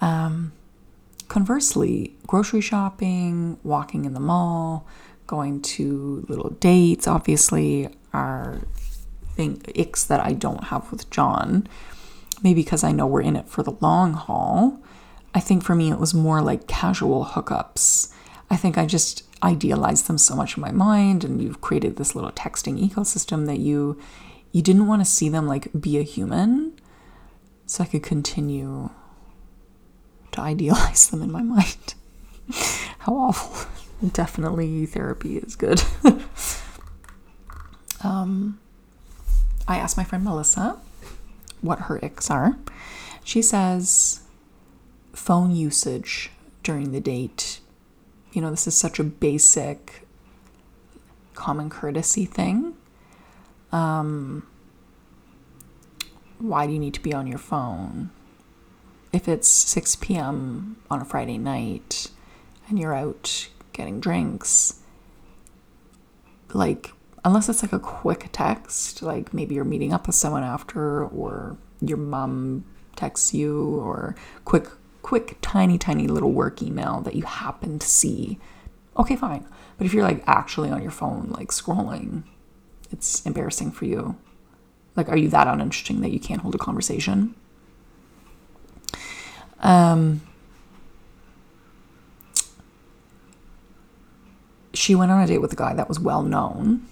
Um, 0.00 0.52
Conversely, 1.28 2.16
grocery 2.26 2.62
shopping, 2.62 3.58
walking 3.62 4.06
in 4.06 4.14
the 4.14 4.20
mall, 4.20 4.86
going 5.26 5.60
to 5.60 6.24
little 6.26 6.50
dates, 6.50 7.06
obviously, 7.06 7.90
are 8.14 8.62
thing, 9.34 9.62
icks 9.74 10.04
that 10.04 10.20
I 10.20 10.32
don't 10.32 10.64
have 10.64 10.90
with 10.90 11.10
John. 11.10 11.66
Maybe 12.42 12.62
because 12.62 12.84
I 12.84 12.92
know 12.92 13.06
we're 13.06 13.22
in 13.22 13.36
it 13.36 13.48
for 13.48 13.62
the 13.62 13.76
long 13.80 14.14
haul. 14.14 14.80
I 15.34 15.40
think 15.40 15.64
for 15.64 15.74
me, 15.74 15.90
it 15.90 15.98
was 15.98 16.14
more 16.14 16.40
like 16.40 16.66
casual 16.66 17.24
hookups. 17.24 18.12
I 18.50 18.56
think 18.56 18.78
I 18.78 18.86
just 18.86 19.24
idealized 19.42 20.06
them 20.06 20.18
so 20.18 20.34
much 20.36 20.56
in 20.56 20.60
my 20.60 20.70
mind, 20.70 21.24
and 21.24 21.42
you've 21.42 21.60
created 21.60 21.96
this 21.96 22.14
little 22.14 22.30
texting 22.32 22.78
ecosystem 22.78 23.46
that 23.46 23.58
you 23.58 23.98
you 24.52 24.62
didn't 24.62 24.86
want 24.86 25.00
to 25.00 25.10
see 25.10 25.28
them 25.28 25.48
like 25.48 25.68
be 25.78 25.98
a 25.98 26.02
human, 26.02 26.72
so 27.66 27.82
I 27.82 27.86
could 27.86 28.02
continue 28.02 28.90
to 30.32 30.40
idealize 30.40 31.08
them 31.10 31.22
in 31.22 31.32
my 31.32 31.42
mind. 31.42 31.94
How 32.98 33.14
awful. 33.14 33.70
Definitely 34.12 34.86
therapy 34.86 35.38
is 35.38 35.56
good. 35.56 35.82
um, 38.04 38.60
I 39.66 39.76
asked 39.76 39.96
my 39.96 40.04
friend 40.04 40.24
Melissa 40.24 40.78
what 41.60 41.80
her 41.80 41.98
icks 42.02 42.30
are. 42.30 42.56
She 43.24 43.40
says 43.40 44.20
phone 45.12 45.54
usage 45.54 46.30
during 46.62 46.92
the 46.92 47.00
date. 47.00 47.60
You 48.32 48.42
know, 48.42 48.50
this 48.50 48.66
is 48.66 48.76
such 48.76 48.98
a 48.98 49.04
basic, 49.04 50.06
common 51.34 51.70
courtesy 51.70 52.26
thing. 52.26 52.74
Um, 53.72 54.46
why 56.38 56.66
do 56.66 56.72
you 56.72 56.78
need 56.78 56.94
to 56.94 57.00
be 57.00 57.14
on 57.14 57.26
your 57.26 57.38
phone? 57.38 58.10
If 59.12 59.28
it's 59.28 59.48
6 59.48 59.96
p.m. 59.96 60.76
on 60.90 61.00
a 61.00 61.04
Friday 61.04 61.38
night 61.38 62.08
and 62.68 62.78
you're 62.78 62.94
out 62.94 63.48
getting 63.72 64.00
drinks, 64.00 64.80
like, 66.52 66.92
unless 67.24 67.48
it's 67.48 67.62
like 67.62 67.72
a 67.72 67.78
quick 67.78 68.28
text, 68.32 69.02
like 69.02 69.32
maybe 69.32 69.54
you're 69.54 69.64
meeting 69.64 69.92
up 69.92 70.06
with 70.06 70.16
someone 70.16 70.44
after, 70.44 71.04
or 71.04 71.56
your 71.80 71.96
mom 71.96 72.64
texts 72.96 73.32
you, 73.32 73.76
or 73.80 74.14
quick, 74.44 74.68
quick, 75.02 75.38
tiny, 75.40 75.78
tiny 75.78 76.06
little 76.06 76.32
work 76.32 76.62
email 76.62 77.00
that 77.00 77.14
you 77.14 77.22
happen 77.22 77.78
to 77.78 77.86
see, 77.86 78.38
okay, 78.96 79.16
fine. 79.16 79.46
But 79.78 79.86
if 79.86 79.94
you're 79.94 80.04
like 80.04 80.22
actually 80.26 80.70
on 80.70 80.82
your 80.82 80.90
phone, 80.90 81.30
like 81.36 81.48
scrolling, 81.48 82.24
it's 82.92 83.24
embarrassing 83.26 83.72
for 83.72 83.86
you. 83.86 84.16
Like, 84.96 85.08
are 85.08 85.16
you 85.16 85.28
that 85.30 85.48
uninteresting 85.48 86.02
that 86.02 86.12
you 86.12 86.20
can't 86.20 86.42
hold 86.42 86.54
a 86.54 86.58
conversation? 86.58 87.34
Um, 89.60 90.20
she 94.72 94.94
went 94.94 95.10
on 95.10 95.20
a 95.20 95.26
date 95.26 95.38
with 95.38 95.52
a 95.52 95.56
guy 95.56 95.74
that 95.74 95.88
was 95.88 95.98
well 95.98 96.22
known, 96.22 96.86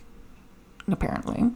apparently. 0.88 1.50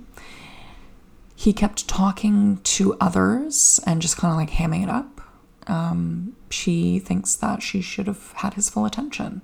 He 1.34 1.52
kept 1.52 1.86
talking 1.88 2.58
to 2.64 2.96
others 3.00 3.80
and 3.86 4.00
just 4.00 4.16
kind 4.16 4.32
of 4.32 4.38
like 4.38 4.50
hamming 4.50 4.82
it 4.82 4.88
up. 4.88 5.20
Um, 5.66 6.36
she 6.50 6.98
thinks 6.98 7.34
that 7.36 7.62
she 7.62 7.80
should 7.80 8.06
have 8.06 8.32
had 8.36 8.54
his 8.54 8.70
full 8.70 8.86
attention. 8.86 9.42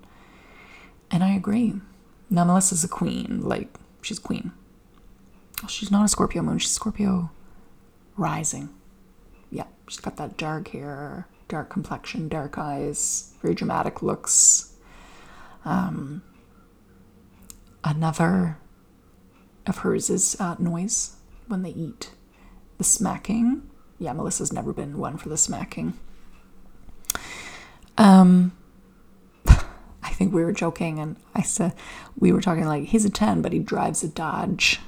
And 1.11 1.23
I 1.23 1.35
agree. 1.35 1.75
Now, 2.31 2.45
Melissa's 2.45 2.85
a 2.85 2.89
queen. 2.89 3.41
Like, 3.43 3.69
she's 4.01 4.19
queen. 4.19 4.53
She's 5.69 5.91
not 5.91 6.05
a 6.05 6.09
Scorpio 6.09 6.43
moon, 6.43 6.59
she's 6.59 6.73
Scorpio 6.73 7.31
rising. 8.17 8.71
Yeah, 9.51 9.67
she's 9.89 10.01
got 10.01 10.17
that 10.17 10.37
dark 10.37 10.69
hair, 10.69 11.29
dark 11.49 11.71
complexion, 11.71 12.29
dark 12.29 12.59
eyes, 12.59 13.33
very 13.43 13.55
dramatic 13.55 14.03
looks. 14.03 14.73
Um, 15.65 16.23
another 17.85 18.57
of 19.67 19.79
hers 19.79 20.11
is 20.11 20.37
uh, 20.41 20.57
noise 20.59 21.17
when 21.49 21.63
they 21.63 21.71
eat. 21.71 22.11
The 22.79 22.85
smacking. 22.85 23.69
Yeah, 23.99 24.13
Melissa's 24.13 24.53
never 24.53 24.73
been 24.73 24.99
one 24.99 25.17
for 25.17 25.29
the 25.29 25.37
smacking. 25.37 25.95
Um, 27.97 28.53
I 29.47 30.11
think 30.11 30.33
we 30.33 30.45
were 30.45 30.53
joking, 30.53 30.99
and 30.99 31.17
I 31.35 31.43
said 31.43 31.75
we 32.19 32.33
were 32.33 32.41
talking 32.41 32.67
like 32.67 32.85
he's 32.85 33.05
a 33.05 33.11
10, 33.11 33.43
but 33.43 33.53
he 33.53 33.59
drives 33.59 34.03
a 34.03 34.09
Dodge. 34.09 34.81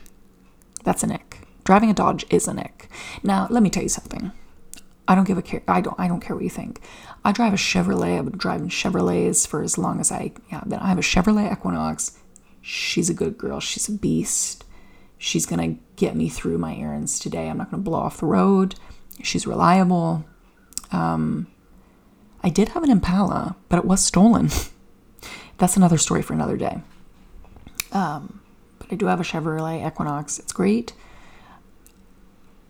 That's 0.83 1.03
an 1.03 1.13
ick. 1.13 1.41
Driving 1.65 1.91
a 1.91 1.95
Dodge 1.95 2.27
is 2.31 2.49
an 2.49 2.59
ick. 2.59 2.89
Now, 3.23 3.47
let 3.51 3.63
me 3.63 3.71
tell 3.71 3.83
you 3.83 3.89
something. 3.89 4.33
I 5.07 5.15
don't 5.15 5.25
give 5.27 5.39
a 5.39 5.43
care. 5.43 5.63
I 5.69 5.81
don't. 5.81 5.99
I 5.99 6.09
don't 6.09 6.21
care 6.21 6.35
what 6.35 6.45
you 6.45 6.51
think. 6.51 6.81
I 7.25 7.33
drive 7.33 7.53
a 7.53 7.57
Chevrolet. 7.57 8.19
I've 8.19 8.25
been 8.25 8.39
driving 8.39 8.69
Chevrolets 8.69 9.47
for 9.47 9.63
as 9.63 9.77
long 9.77 10.01
as 10.01 10.11
I. 10.11 10.33
Yeah. 10.51 10.63
Then 10.65 10.79
I 10.79 10.89
have 10.89 10.99
a 10.99 11.03
Chevrolet 11.03 11.53
Equinox. 11.53 12.19
She's 12.67 13.11
a 13.11 13.15
good 13.15 13.37
girl. 13.37 13.61
She's 13.61 13.91
a 13.91 13.93
beast. 13.93 14.65
She's 15.19 15.45
gonna 15.45 15.77
get 15.97 16.17
me 16.17 16.31
through 16.31 16.57
my 16.57 16.75
errands 16.75 17.19
today. 17.19 17.51
I'm 17.51 17.59
not 17.59 17.71
gonna 17.71 17.83
blow 17.83 17.99
off 17.99 18.21
the 18.21 18.27
road. 18.27 18.77
She's 19.23 19.47
reliable. 19.47 20.25
Um, 20.91 21.47
I 22.43 22.49
did 22.49 22.71
have 22.71 22.83
an 22.83 22.91
Impala, 22.91 23.57
but 23.69 23.79
it 23.79 23.85
was 23.85 24.03
stolen. 24.03 24.49
That's 25.59 25.77
another 25.77 25.99
story 25.99 26.23
for 26.23 26.33
another 26.33 26.57
day. 26.57 26.81
Um, 27.93 28.41
but 28.79 28.91
I 28.91 28.95
do 28.95 29.07
have 29.07 29.21
a 29.21 29.25
Chevrolet 29.25 29.87
Equinox. 29.87 30.39
It's 30.39 30.53
great. 30.53 30.95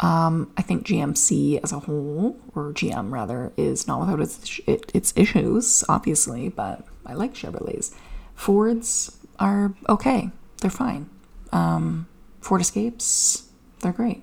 Um, 0.00 0.52
I 0.56 0.62
think 0.62 0.84
GMC 0.84 1.60
as 1.62 1.70
a 1.70 1.78
whole, 1.78 2.36
or 2.52 2.72
GM 2.72 3.12
rather, 3.12 3.52
is 3.56 3.86
not 3.86 4.00
without 4.00 4.20
its 4.20 4.60
its 4.66 5.12
issues, 5.14 5.84
obviously, 5.88 6.48
but 6.48 6.84
I 7.06 7.14
like 7.14 7.34
Chevrolets. 7.34 7.94
Fords 8.34 9.16
are 9.38 9.74
okay; 9.88 10.30
they're 10.60 10.70
fine. 10.70 11.08
Um, 11.52 12.06
Ford 12.40 12.60
Escapes, 12.60 13.48
they're 13.80 13.92
great. 13.92 14.22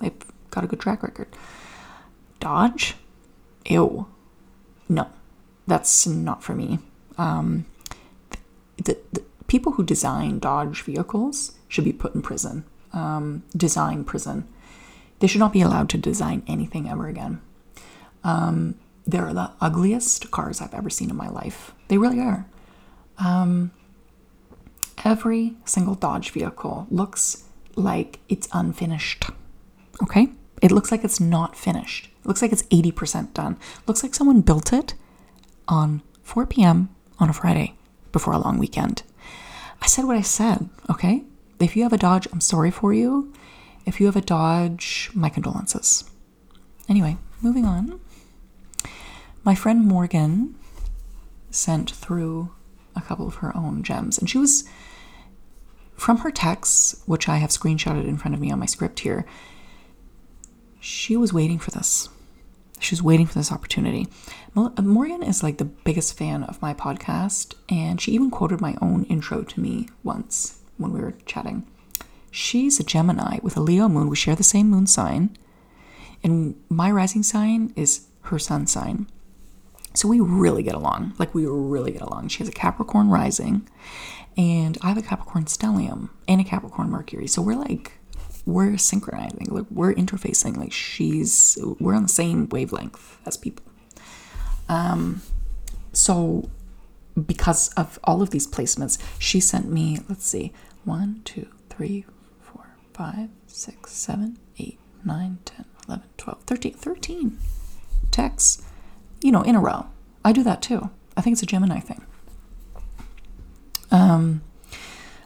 They've 0.00 0.12
got 0.50 0.64
a 0.64 0.66
good 0.66 0.80
track 0.80 1.02
record. 1.02 1.28
Dodge, 2.40 2.94
ew, 3.66 4.06
no, 4.88 5.08
that's 5.66 6.06
not 6.06 6.42
for 6.42 6.54
me. 6.54 6.78
Um, 7.16 7.66
the, 8.76 8.96
the 9.12 9.22
people 9.46 9.72
who 9.72 9.84
design 9.84 10.38
Dodge 10.38 10.82
vehicles 10.82 11.52
should 11.68 11.84
be 11.84 11.92
put 11.92 12.14
in 12.14 12.22
prison. 12.22 12.64
Um, 12.92 13.42
design 13.56 14.04
prison 14.04 14.48
they 15.18 15.26
should 15.26 15.40
not 15.40 15.52
be 15.52 15.60
allowed 15.60 15.88
to 15.90 15.98
design 15.98 16.42
anything 16.46 16.88
ever 16.88 17.08
again. 17.08 17.40
Um, 18.24 18.76
they're 19.06 19.32
the 19.32 19.50
ugliest 19.60 20.30
cars 20.30 20.60
I've 20.60 20.74
ever 20.74 20.90
seen 20.90 21.10
in 21.10 21.16
my 21.16 21.28
life. 21.28 21.72
They 21.88 21.98
really 21.98 22.20
are. 22.20 22.46
Um, 23.18 23.72
every 25.04 25.56
single 25.64 25.94
Dodge 25.94 26.30
vehicle 26.30 26.86
looks 26.90 27.44
like 27.76 28.20
it's 28.28 28.48
unfinished. 28.52 29.24
Okay? 30.02 30.28
It 30.60 30.72
looks 30.72 30.90
like 30.90 31.04
it's 31.04 31.20
not 31.20 31.56
finished. 31.56 32.10
It 32.20 32.26
looks 32.26 32.42
like 32.42 32.52
it's 32.52 32.64
80% 32.64 33.34
done. 33.34 33.52
It 33.78 33.88
looks 33.88 34.02
like 34.02 34.14
someone 34.14 34.40
built 34.40 34.72
it 34.72 34.94
on 35.66 36.02
4 36.22 36.46
p.m. 36.46 36.88
on 37.18 37.30
a 37.30 37.32
Friday 37.32 37.74
before 38.12 38.32
a 38.32 38.38
long 38.38 38.58
weekend. 38.58 39.02
I 39.80 39.86
said 39.86 40.04
what 40.04 40.16
I 40.16 40.22
said, 40.22 40.68
okay? 40.90 41.22
If 41.60 41.76
you 41.76 41.82
have 41.84 41.92
a 41.92 41.98
Dodge, 41.98 42.26
I'm 42.32 42.40
sorry 42.40 42.70
for 42.70 42.92
you. 42.92 43.32
If 43.86 44.00
you 44.00 44.06
have 44.06 44.16
a 44.16 44.20
Dodge, 44.20 45.10
my 45.14 45.28
condolences. 45.28 46.04
Anyway, 46.88 47.16
moving 47.40 47.64
on. 47.64 48.00
My 49.44 49.54
friend 49.54 49.84
Morgan 49.84 50.56
sent 51.50 51.90
through 51.90 52.50
a 52.94 53.00
couple 53.00 53.26
of 53.26 53.36
her 53.36 53.56
own 53.56 53.82
gems, 53.82 54.18
and 54.18 54.28
she 54.28 54.38
was 54.38 54.64
from 55.98 56.18
her 56.18 56.30
texts, 56.30 57.02
which 57.06 57.28
I 57.28 57.36
have 57.36 57.50
screenshotted 57.50 58.06
in 58.06 58.16
front 58.16 58.34
of 58.34 58.40
me 58.40 58.50
on 58.50 58.60
my 58.60 58.66
script 58.66 59.00
here. 59.00 59.26
She 60.80 61.16
was 61.16 61.32
waiting 61.32 61.58
for 61.58 61.72
this. 61.72 62.08
She 62.78 62.94
was 62.94 63.02
waiting 63.02 63.26
for 63.26 63.34
this 63.34 63.50
opportunity. 63.50 64.06
Morgan 64.54 65.24
is 65.24 65.42
like 65.42 65.58
the 65.58 65.64
biggest 65.64 66.16
fan 66.16 66.44
of 66.44 66.62
my 66.62 66.72
podcast, 66.72 67.54
and 67.68 68.00
she 68.00 68.12
even 68.12 68.30
quoted 68.30 68.60
my 68.60 68.76
own 68.80 69.04
intro 69.04 69.42
to 69.42 69.60
me 69.60 69.88
once 70.04 70.60
when 70.76 70.92
we 70.92 71.00
were 71.00 71.14
chatting. 71.26 71.66
She's 72.30 72.78
a 72.78 72.84
Gemini 72.84 73.38
with 73.42 73.56
a 73.56 73.60
Leo 73.60 73.88
moon. 73.88 74.08
We 74.08 74.16
share 74.16 74.36
the 74.36 74.44
same 74.44 74.70
moon 74.70 74.86
sign. 74.86 75.36
And 76.22 76.54
my 76.68 76.90
rising 76.92 77.24
sign 77.24 77.72
is 77.74 78.06
her 78.22 78.38
sun 78.38 78.68
sign. 78.68 79.08
So 79.94 80.06
we 80.06 80.20
really 80.20 80.62
get 80.62 80.74
along. 80.76 81.14
Like 81.18 81.34
we 81.34 81.46
really 81.46 81.90
get 81.90 82.02
along. 82.02 82.28
She 82.28 82.38
has 82.38 82.48
a 82.48 82.52
Capricorn 82.52 83.08
rising, 83.08 83.68
and 84.38 84.78
I 84.80 84.88
have 84.88 84.96
a 84.96 85.02
Capricorn 85.02 85.44
stellium 85.44 86.08
and 86.26 86.40
a 86.40 86.44
Capricorn 86.44 86.88
Mercury. 86.88 87.26
So 87.26 87.42
we're 87.42 87.56
like, 87.56 87.98
we're 88.46 88.78
synchronizing. 88.78 89.48
Like 89.50 89.66
we're 89.70 89.92
interfacing. 89.92 90.56
Like 90.56 90.72
she's, 90.72 91.58
we're 91.80 91.94
on 91.94 92.04
the 92.04 92.08
same 92.08 92.48
wavelength 92.48 93.18
as 93.26 93.36
people. 93.36 93.66
Um, 94.68 95.22
so 95.92 96.48
because 97.26 97.72
of 97.74 97.98
all 98.04 98.22
of 98.22 98.30
these 98.30 98.46
placements, 98.46 98.98
she 99.18 99.40
sent 99.40 99.68
me, 99.70 99.98
let's 100.08 100.24
see, 100.24 100.52
one, 100.84 101.20
two, 101.24 101.48
three, 101.68 102.06
5, 102.98 103.28
6, 103.46 103.92
7, 103.92 104.38
8, 104.58 104.78
9, 105.04 105.38
10, 105.44 105.64
11, 105.86 106.04
12, 106.16 106.42
13, 106.42 106.72
13 106.72 107.38
texts, 108.10 108.62
you 109.22 109.30
know, 109.30 109.42
in 109.42 109.54
a 109.54 109.60
row. 109.60 109.86
I 110.24 110.32
do 110.32 110.42
that 110.42 110.60
too. 110.60 110.90
I 111.16 111.20
think 111.20 111.34
it's 111.34 111.42
a 111.44 111.46
Gemini 111.46 111.78
thing. 111.78 112.04
Um, 113.90 114.42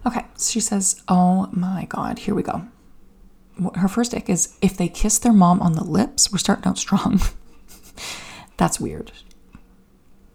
okay, 0.07 0.25
she 0.39 0.61
says, 0.61 1.03
Oh 1.09 1.49
my 1.53 1.87
God, 1.89 2.21
here 2.21 2.35
we 2.35 2.43
go. 2.43 2.67
Her 3.75 3.89
first 3.89 4.15
ick 4.15 4.29
is 4.31 4.57
if 4.63 4.77
they 4.77 4.89
kiss 4.89 5.19
their 5.19 5.33
mom 5.33 5.61
on 5.61 5.73
the 5.75 5.85
lips, 5.85 6.33
we're 6.33 6.39
starting 6.39 6.67
out 6.67 6.79
strong. 6.79 7.21
That's 8.57 8.81
weird. 8.81 9.13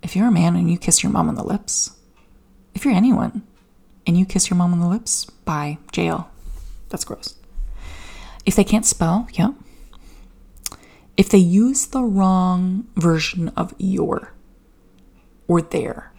If 0.04 0.16
you're 0.16 0.28
a 0.28 0.32
man 0.32 0.56
and 0.56 0.70
you 0.72 0.78
kiss 0.78 1.04
your 1.04 1.12
mom 1.12 1.28
on 1.30 1.36
the 1.36 1.44
lips, 1.44 1.92
If 2.76 2.86
you're 2.86 2.94
anyone 2.94 3.42
and 4.06 4.18
you 4.18 4.26
kiss 4.26 4.50
your 4.50 4.58
mom 4.58 4.72
on 4.74 4.80
the 4.80 4.88
lips, 4.88 5.26
bye, 5.26 5.80
jail. 5.92 6.30
That's 6.90 7.04
gross. 7.04 7.36
If 8.46 8.56
they 8.56 8.64
can't 8.64 8.86
spell, 8.86 9.28
yeah. 9.34 9.50
If 11.18 11.30
they 11.30 11.40
use 11.40 11.88
the 11.88 12.04
wrong 12.04 12.88
version 12.96 13.50
of 13.58 13.74
your 13.80 14.34
or 15.48 15.62
their. 15.62 16.14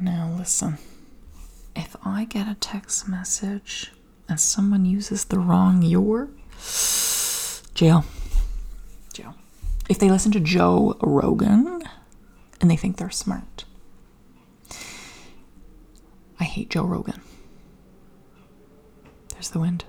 Now, 0.00 0.34
listen. 0.38 0.78
If 1.74 1.96
I 2.04 2.24
get 2.24 2.48
a 2.48 2.54
text 2.54 3.08
message 3.08 3.92
and 4.28 4.40
someone 4.40 4.84
uses 4.84 5.24
the 5.24 5.38
wrong 5.38 5.82
your, 5.82 6.28
jail. 7.74 8.04
Jail. 9.12 9.34
If 9.88 9.98
they 9.98 10.10
listen 10.10 10.32
to 10.32 10.40
Joe 10.40 10.96
Rogan 11.00 11.82
and 12.60 12.70
they 12.70 12.76
think 12.76 12.96
they're 12.96 13.10
smart, 13.10 13.64
I 16.40 16.44
hate 16.44 16.70
Joe 16.70 16.84
Rogan. 16.84 17.20
There's 19.30 19.50
the 19.50 19.60
wind. 19.60 19.84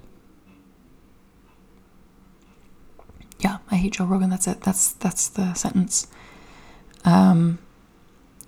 Yeah, 3.40 3.58
I 3.72 3.76
hate 3.78 3.94
Joe 3.94 4.06
Rogan. 4.06 4.30
That's 4.30 4.48
it. 4.48 4.62
That's 4.62 4.94
that's 4.94 5.28
the 5.30 5.54
sentence. 5.54 6.08
Um, 7.06 7.60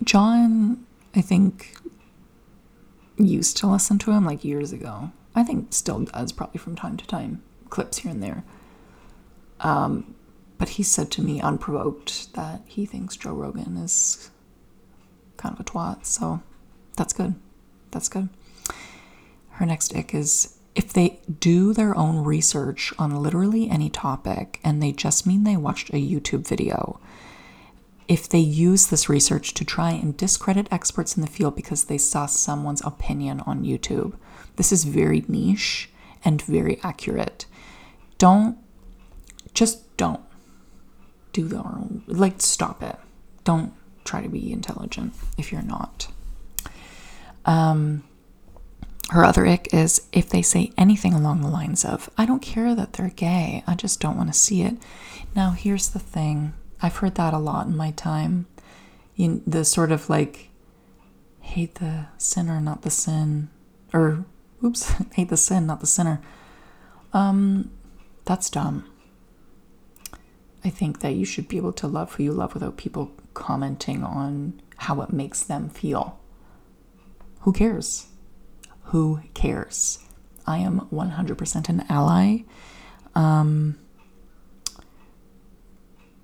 John, 0.03 0.85
I 1.15 1.21
think, 1.21 1.75
used 3.17 3.57
to 3.57 3.67
listen 3.67 3.97
to 3.99 4.11
him 4.11 4.25
like 4.25 4.43
years 4.43 4.71
ago. 4.71 5.11
I 5.35 5.43
think 5.43 5.73
still 5.73 5.99
does, 5.99 6.31
probably 6.31 6.59
from 6.59 6.75
time 6.75 6.97
to 6.97 7.07
time, 7.07 7.41
clips 7.69 7.99
here 7.99 8.11
and 8.11 8.21
there. 8.21 8.43
Um, 9.59 10.15
but 10.57 10.69
he 10.69 10.83
said 10.83 11.11
to 11.11 11.21
me 11.21 11.41
unprovoked 11.41 12.33
that 12.33 12.61
he 12.65 12.85
thinks 12.85 13.17
Joe 13.17 13.33
Rogan 13.33 13.77
is 13.77 14.29
kind 15.37 15.53
of 15.53 15.59
a 15.59 15.63
twat. 15.63 16.05
So 16.05 16.41
that's 16.97 17.13
good. 17.13 17.35
That's 17.91 18.09
good. 18.09 18.29
Her 19.51 19.65
next 19.65 19.95
ick 19.95 20.13
is 20.13 20.57
if 20.75 20.93
they 20.93 21.19
do 21.39 21.73
their 21.73 21.97
own 21.97 22.23
research 22.23 22.93
on 22.97 23.21
literally 23.21 23.69
any 23.69 23.89
topic 23.89 24.59
and 24.63 24.81
they 24.81 24.91
just 24.91 25.27
mean 25.27 25.43
they 25.43 25.57
watched 25.57 25.89
a 25.89 25.93
YouTube 25.93 26.47
video, 26.47 26.99
if 28.11 28.27
they 28.27 28.39
use 28.39 28.87
this 28.87 29.07
research 29.07 29.53
to 29.53 29.63
try 29.63 29.91
and 29.91 30.17
discredit 30.17 30.67
experts 30.69 31.15
in 31.15 31.21
the 31.21 31.29
field 31.29 31.55
because 31.55 31.85
they 31.85 31.97
saw 31.97 32.25
someone's 32.25 32.85
opinion 32.85 33.39
on 33.45 33.63
YouTube, 33.63 34.15
this 34.57 34.73
is 34.73 34.83
very 34.83 35.23
niche 35.29 35.89
and 36.25 36.41
very 36.41 36.77
accurate. 36.83 37.45
Don't, 38.17 38.57
just 39.53 39.95
don't 39.95 40.19
do 41.31 41.47
the, 41.47 41.63
like, 42.05 42.41
stop 42.41 42.83
it. 42.83 42.97
Don't 43.45 43.71
try 44.03 44.21
to 44.21 44.27
be 44.27 44.51
intelligent 44.51 45.13
if 45.37 45.49
you're 45.49 45.61
not. 45.61 46.09
Um, 47.45 48.03
her 49.11 49.23
other 49.23 49.47
ick 49.47 49.73
is 49.73 50.01
if 50.11 50.27
they 50.27 50.41
say 50.41 50.73
anything 50.77 51.13
along 51.13 51.39
the 51.39 51.47
lines 51.47 51.85
of, 51.85 52.09
I 52.17 52.25
don't 52.25 52.41
care 52.41 52.75
that 52.75 52.91
they're 52.91 53.07
gay, 53.07 53.63
I 53.65 53.75
just 53.75 54.01
don't 54.01 54.17
want 54.17 54.33
to 54.33 54.37
see 54.37 54.63
it. 54.63 54.75
Now, 55.33 55.51
here's 55.51 55.87
the 55.87 55.99
thing 55.99 56.51
I've 56.81 56.97
heard 56.97 57.15
that 57.15 57.33
a 57.33 57.37
lot 57.37 57.67
in 57.67 57.77
my 57.77 57.91
time. 57.91 58.47
You, 59.15 59.41
the 59.45 59.63
sort 59.65 59.91
of 59.91 60.09
like, 60.09 60.49
hate 61.41 61.75
the 61.75 62.07
sinner, 62.17 62.59
not 62.59 62.81
the 62.81 62.89
sin, 62.89 63.49
or 63.93 64.25
oops, 64.63 64.91
hate 65.13 65.29
the 65.29 65.37
sin, 65.37 65.67
not 65.67 65.79
the 65.79 65.87
sinner. 65.87 66.21
Um, 67.13 67.71
that's 68.25 68.49
dumb. 68.49 68.85
I 70.63 70.69
think 70.69 71.01
that 71.01 71.13
you 71.13 71.25
should 71.25 71.47
be 71.47 71.57
able 71.57 71.73
to 71.73 71.87
love 71.87 72.15
who 72.15 72.23
you 72.23 72.31
love 72.31 72.53
without 72.53 72.77
people 72.77 73.11
commenting 73.33 74.03
on 74.03 74.61
how 74.77 75.01
it 75.01 75.11
makes 75.11 75.43
them 75.43 75.69
feel. 75.69 76.19
Who 77.41 77.53
cares? 77.53 78.07
who 78.91 79.21
cares? 79.33 79.99
I 80.45 80.57
am 80.57 80.81
100% 80.91 81.69
an 81.69 81.85
ally. 81.87 82.39
Um, 83.15 83.77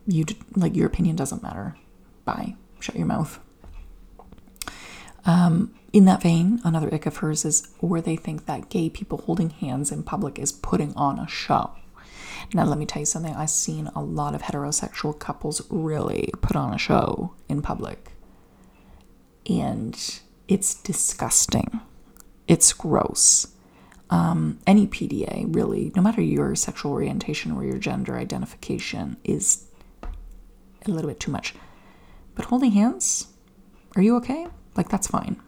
you 0.07 0.25
like 0.55 0.75
your 0.75 0.87
opinion 0.87 1.15
doesn't 1.15 1.43
matter. 1.43 1.75
Bye. 2.25 2.55
Shut 2.79 2.95
your 2.95 3.05
mouth. 3.05 3.39
Um, 5.25 5.73
in 5.91 6.05
that 6.05 6.21
vein, 6.21 6.61
another 6.63 6.93
ick 6.93 7.05
of 7.05 7.17
hers 7.17 7.43
is 7.43 7.67
where 7.79 8.01
they 8.01 8.15
think 8.15 8.45
that 8.45 8.69
gay 8.69 8.89
people 8.89 9.19
holding 9.19 9.49
hands 9.49 9.91
in 9.91 10.03
public 10.03 10.39
is 10.39 10.51
putting 10.51 10.93
on 10.95 11.19
a 11.19 11.27
show. 11.27 11.71
Now, 12.53 12.63
let 12.65 12.77
me 12.77 12.85
tell 12.85 13.01
you 13.01 13.05
something. 13.05 13.35
I've 13.35 13.49
seen 13.49 13.87
a 13.95 14.01
lot 14.01 14.33
of 14.33 14.43
heterosexual 14.43 15.17
couples 15.17 15.61
really 15.69 16.29
put 16.41 16.55
on 16.55 16.73
a 16.73 16.77
show 16.77 17.33
in 17.49 17.61
public, 17.61 18.13
and 19.47 20.21
it's 20.47 20.75
disgusting 20.75 21.81
it's 22.47 22.71
gross. 22.73 23.47
Um, 24.09 24.59
any 24.65 24.87
PDA, 24.87 25.53
really, 25.53 25.91
no 25.95 26.01
matter 26.01 26.21
your 26.21 26.55
sexual 26.55 26.93
orientation 26.93 27.51
or 27.51 27.65
your 27.65 27.77
gender 27.77 28.17
identification, 28.17 29.17
is 29.23 29.66
a 30.91 30.95
little 30.95 31.09
bit 31.09 31.19
too 31.19 31.31
much. 31.31 31.53
But 32.35 32.45
holding 32.45 32.71
hands, 32.71 33.27
are 33.95 34.01
you 34.01 34.15
okay? 34.17 34.47
Like, 34.75 34.89
that's 34.89 35.07
fine. 35.07 35.41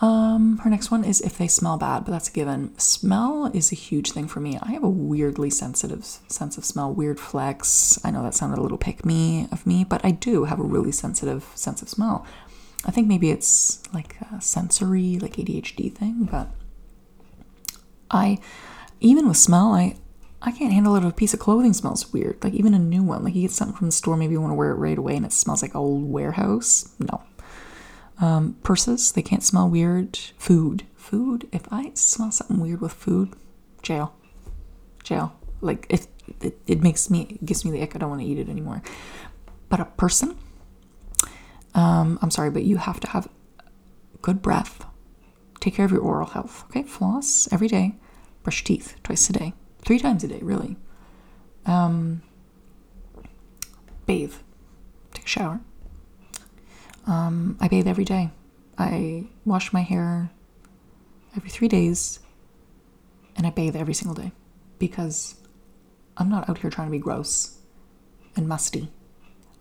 Um, 0.00 0.58
her 0.58 0.68
next 0.68 0.90
one 0.90 1.04
is 1.04 1.22
if 1.22 1.38
they 1.38 1.48
smell 1.48 1.78
bad, 1.78 2.04
but 2.04 2.12
that's 2.12 2.28
a 2.28 2.32
given. 2.32 2.78
Smell 2.78 3.46
is 3.54 3.72
a 3.72 3.74
huge 3.74 4.12
thing 4.12 4.28
for 4.28 4.40
me. 4.40 4.58
I 4.60 4.72
have 4.72 4.84
a 4.84 4.90
weirdly 4.90 5.48
sensitive 5.48 6.04
sense 6.04 6.58
of 6.58 6.64
smell, 6.64 6.92
weird 6.92 7.18
flex. 7.18 7.98
I 8.04 8.10
know 8.10 8.22
that 8.22 8.34
sounded 8.34 8.58
a 8.58 8.62
little 8.62 8.78
pick 8.78 9.06
me 9.06 9.48
of 9.50 9.66
me, 9.66 9.84
but 9.84 10.04
I 10.04 10.10
do 10.10 10.44
have 10.44 10.60
a 10.60 10.64
really 10.64 10.92
sensitive 10.92 11.50
sense 11.54 11.80
of 11.80 11.88
smell. 11.88 12.26
I 12.84 12.90
think 12.90 13.08
maybe 13.08 13.30
it's 13.30 13.82
like 13.92 14.16
a 14.32 14.40
sensory, 14.40 15.18
like 15.18 15.36
ADHD 15.36 15.92
thing, 15.92 16.28
but 16.30 16.48
I, 18.10 18.38
even 19.00 19.26
with 19.26 19.38
smell, 19.38 19.74
I, 19.74 19.96
I 20.46 20.52
can't 20.52 20.72
handle 20.72 20.94
it 20.94 21.00
if 21.00 21.10
a 21.10 21.12
piece 21.12 21.34
of 21.34 21.40
clothing 21.40 21.72
smells 21.72 22.12
weird. 22.12 22.42
Like 22.42 22.54
even 22.54 22.72
a 22.72 22.78
new 22.78 23.02
one, 23.02 23.24
like 23.24 23.34
you 23.34 23.42
get 23.42 23.50
something 23.50 23.76
from 23.76 23.88
the 23.88 23.92
store, 23.92 24.16
maybe 24.16 24.32
you 24.32 24.40
want 24.40 24.52
to 24.52 24.54
wear 24.54 24.70
it 24.70 24.76
right 24.76 24.96
away, 24.96 25.16
and 25.16 25.26
it 25.26 25.32
smells 25.32 25.60
like 25.60 25.74
old 25.74 26.04
warehouse. 26.04 26.94
No. 27.00 27.22
Um, 28.18 28.56
purses, 28.62 29.12
they 29.12 29.22
can't 29.22 29.42
smell 29.42 29.68
weird. 29.68 30.16
Food, 30.38 30.86
food. 30.94 31.48
If 31.52 31.70
I 31.72 31.90
smell 31.94 32.30
something 32.30 32.60
weird 32.60 32.80
with 32.80 32.92
food, 32.92 33.34
jail, 33.82 34.14
jail. 35.02 35.36
Like 35.60 35.86
if 35.90 36.06
it, 36.40 36.58
it 36.66 36.80
makes 36.80 37.10
me, 37.10 37.22
it 37.22 37.44
gives 37.44 37.64
me 37.64 37.72
the 37.72 37.82
ick. 37.82 37.96
I 37.96 37.98
don't 37.98 38.10
want 38.10 38.22
to 38.22 38.26
eat 38.26 38.38
it 38.38 38.48
anymore. 38.48 38.82
But 39.68 39.80
a 39.80 39.84
person, 39.84 40.38
um, 41.74 42.20
I'm 42.22 42.30
sorry, 42.30 42.50
but 42.50 42.62
you 42.62 42.76
have 42.76 43.00
to 43.00 43.08
have 43.10 43.28
good 44.22 44.42
breath. 44.42 44.86
Take 45.58 45.74
care 45.74 45.84
of 45.84 45.90
your 45.90 46.02
oral 46.02 46.28
health. 46.28 46.64
Okay, 46.66 46.84
floss 46.84 47.48
every 47.52 47.66
day. 47.66 47.96
Brush 48.44 48.62
teeth 48.62 48.94
twice 49.02 49.28
a 49.28 49.32
day, 49.32 49.54
three 49.86 49.98
times 50.00 50.24
a 50.24 50.28
day, 50.28 50.40
really. 50.42 50.76
Um, 51.64 52.22
bathe. 54.04 54.34
Take 55.14 55.24
a 55.24 55.28
shower. 55.28 55.60
Um, 57.06 57.56
I 57.60 57.68
bathe 57.68 57.86
every 57.86 58.04
day. 58.04 58.30
I 58.76 59.26
wash 59.44 59.72
my 59.72 59.82
hair 59.82 60.30
every 61.36 61.48
three 61.48 61.68
days, 61.68 62.18
and 63.36 63.46
I 63.46 63.50
bathe 63.50 63.76
every 63.76 63.94
single 63.94 64.14
day 64.14 64.32
because 64.78 65.36
I'm 66.16 66.28
not 66.28 66.48
out 66.50 66.58
here 66.58 66.70
trying 66.70 66.88
to 66.88 66.92
be 66.92 66.98
gross 66.98 67.58
and 68.34 68.48
musty. 68.48 68.90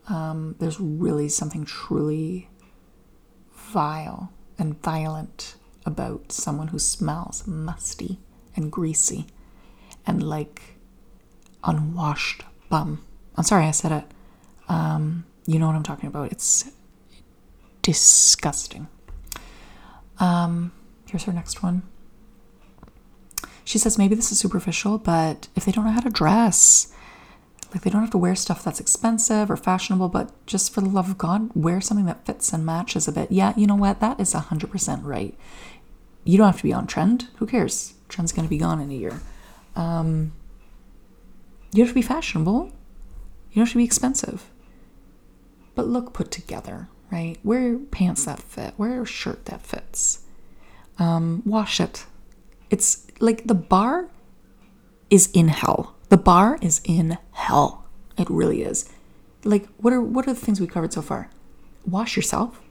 Um, 0.09 0.55
there's 0.59 0.79
really 0.79 1.29
something 1.29 1.65
truly 1.65 2.49
vile 3.53 4.33
and 4.57 4.81
violent 4.81 5.55
about 5.85 6.31
someone 6.31 6.69
who 6.69 6.79
smells 6.79 7.45
musty 7.45 8.19
and 8.55 8.71
greasy 8.71 9.27
and 10.05 10.23
like 10.23 10.61
unwashed 11.63 12.43
bum. 12.69 13.03
I'm 13.35 13.43
sorry 13.43 13.65
I 13.65 13.71
said 13.71 13.91
it. 13.91 14.05
Um, 14.69 15.25
you 15.45 15.59
know 15.59 15.67
what 15.67 15.75
I'm 15.75 15.83
talking 15.83 16.07
about. 16.07 16.31
It's 16.31 16.71
disgusting. 17.81 18.87
Um, 20.19 20.71
here's 21.07 21.23
her 21.25 21.33
next 21.33 21.61
one. 21.61 21.83
She 23.63 23.77
says 23.77 23.97
maybe 23.97 24.15
this 24.15 24.31
is 24.31 24.39
superficial, 24.39 24.97
but 24.97 25.47
if 25.55 25.65
they 25.65 25.71
don't 25.71 25.85
know 25.85 25.91
how 25.91 25.99
to 26.01 26.09
dress, 26.09 26.93
like 27.71 27.81
they 27.81 27.89
don't 27.89 28.01
have 28.01 28.11
to 28.11 28.17
wear 28.17 28.35
stuff 28.35 28.63
that's 28.63 28.79
expensive 28.79 29.51
or 29.51 29.57
fashionable, 29.57 30.09
but 30.09 30.31
just 30.45 30.73
for 30.73 30.81
the 30.81 30.89
love 30.89 31.09
of 31.09 31.17
God, 31.17 31.49
wear 31.55 31.81
something 31.81 32.05
that 32.05 32.25
fits 32.25 32.53
and 32.53 32.65
matches 32.65 33.07
a 33.07 33.11
bit. 33.11 33.31
Yeah, 33.31 33.53
you 33.57 33.67
know 33.67 33.75
what? 33.75 33.99
That 33.99 34.19
is 34.19 34.33
100% 34.33 35.03
right. 35.03 35.37
You 36.23 36.37
don't 36.37 36.47
have 36.47 36.57
to 36.57 36.63
be 36.63 36.73
on 36.73 36.87
trend. 36.87 37.27
Who 37.37 37.45
cares? 37.45 37.95
Trend's 38.07 38.31
going 38.31 38.45
to 38.45 38.49
be 38.49 38.57
gone 38.57 38.79
in 38.79 38.91
a 38.91 38.95
year. 38.95 39.19
Um, 39.75 40.33
you 41.73 41.83
have 41.83 41.91
to 41.91 41.95
be 41.95 42.01
fashionable. 42.01 42.65
You 43.51 43.55
don't 43.55 43.65
have 43.65 43.71
to 43.71 43.77
be 43.77 43.83
expensive. 43.83 44.49
But 45.73 45.87
look 45.87 46.13
put 46.13 46.31
together, 46.31 46.87
right? 47.11 47.37
Wear 47.43 47.77
pants 47.77 48.25
that 48.25 48.39
fit. 48.39 48.73
Wear 48.77 49.01
a 49.01 49.05
shirt 49.05 49.45
that 49.45 49.61
fits. 49.61 50.21
Um, 50.97 51.41
wash 51.45 51.79
it. 51.81 52.05
It's 52.69 53.05
like 53.19 53.47
the 53.47 53.55
bar 53.55 54.09
is 55.09 55.29
in 55.33 55.49
hell 55.49 55.95
the 56.09 56.17
bar 56.17 56.57
is 56.61 56.81
in 56.83 57.17
hell. 57.31 57.85
It 58.17 58.29
really 58.29 58.61
is. 58.61 58.89
Like, 59.43 59.67
what 59.77 59.93
are 59.93 60.01
what 60.01 60.27
are 60.27 60.33
the 60.33 60.39
things 60.39 60.59
we 60.61 60.67
covered 60.67 60.93
so 60.93 61.01
far? 61.01 61.29
Wash 61.85 62.15
yourself. 62.15 62.61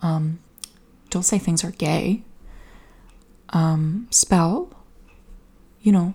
Um, 0.00 0.40
don't 1.10 1.22
say 1.22 1.38
things 1.38 1.64
are 1.64 1.70
gay. 1.70 2.22
Um, 3.50 4.06
spell, 4.10 4.70
you 5.82 5.92
know, 5.92 6.14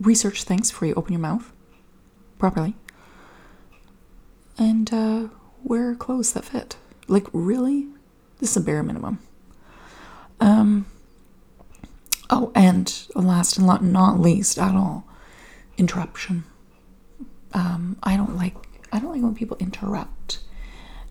research 0.00 0.44
things 0.44 0.70
before 0.70 0.88
you 0.88 0.94
open 0.94 1.12
your 1.12 1.20
mouth 1.20 1.52
properly. 2.38 2.74
And 4.58 4.92
uh, 4.92 5.28
wear 5.62 5.94
clothes 5.94 6.32
that 6.32 6.44
fit. 6.44 6.76
Like, 7.08 7.26
really? 7.32 7.88
This 8.38 8.52
is 8.52 8.56
a 8.56 8.60
bare 8.60 8.82
minimum. 8.82 9.18
Um, 10.40 10.86
oh, 12.30 12.52
and 12.54 13.06
last 13.14 13.58
and 13.58 13.92
not 13.92 14.20
least 14.20 14.58
at 14.58 14.74
all, 14.74 15.06
interruption. 15.78 16.44
Um, 17.52 17.96
I 18.02 18.16
don't 18.16 18.36
like 18.36 18.54
I 18.92 18.98
don't 18.98 19.12
like 19.12 19.22
when 19.22 19.34
people 19.34 19.56
interrupt. 19.58 20.40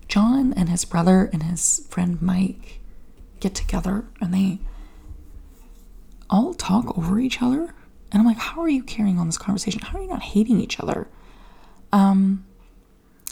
John 0.08 0.54
and 0.54 0.70
his 0.70 0.86
brother 0.86 1.30
and 1.34 1.44
his 1.44 1.86
friend 1.90 2.22
Mike 2.22 2.80
get 3.40 3.56
together 3.56 4.06
and 4.22 4.34
they 4.34 4.60
all 6.30 6.54
talk 6.54 6.98
over 6.98 7.20
each 7.20 7.42
other. 7.42 7.74
And 8.12 8.22
I'm 8.22 8.26
like, 8.26 8.38
how 8.38 8.62
are 8.62 8.70
you 8.70 8.84
carrying 8.84 9.20
on 9.20 9.28
this 9.28 9.38
conversation? 9.38 9.82
How 9.82 9.98
are 9.98 10.02
you 10.02 10.08
not 10.08 10.22
hating 10.22 10.60
each 10.60 10.80
other? 10.80 11.08
Um, 11.92 12.46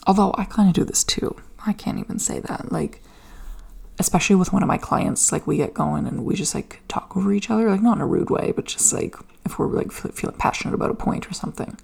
although 0.06 0.34
I 0.38 0.46
kind 0.46 0.68
of 0.68 0.76
do 0.76 0.84
this 0.84 1.04
too. 1.04 1.36
I 1.66 1.74
can't 1.74 2.00
even 2.00 2.20
say 2.20 2.40
that. 2.42 2.72
Like, 2.72 3.02
especially 4.00 4.36
with 4.36 4.52
one 4.52 4.64
of 4.64 4.68
my 4.68 4.78
clients, 4.78 5.32
like 5.32 5.48
we 5.48 5.58
get 5.58 5.74
going 5.74 6.08
and 6.08 6.26
we 6.26 6.36
just 6.36 6.56
like 6.56 6.82
talk 6.88 7.16
over 7.16 7.32
each 7.32 7.50
other, 7.50 7.70
like 7.70 7.82
not 7.82 7.98
in 7.98 8.02
a 8.02 8.08
rude 8.08 8.30
way, 8.30 8.52
but 8.56 8.66
just 8.66 8.92
like 8.92 9.16
if 9.46 9.58
we're 9.58 9.68
like 9.68 9.92
feeling 9.92 10.36
passionate 10.38 10.74
about 10.74 10.92
a 10.92 10.96
point 10.96 11.30
or 11.30 11.34
something. 11.34 11.78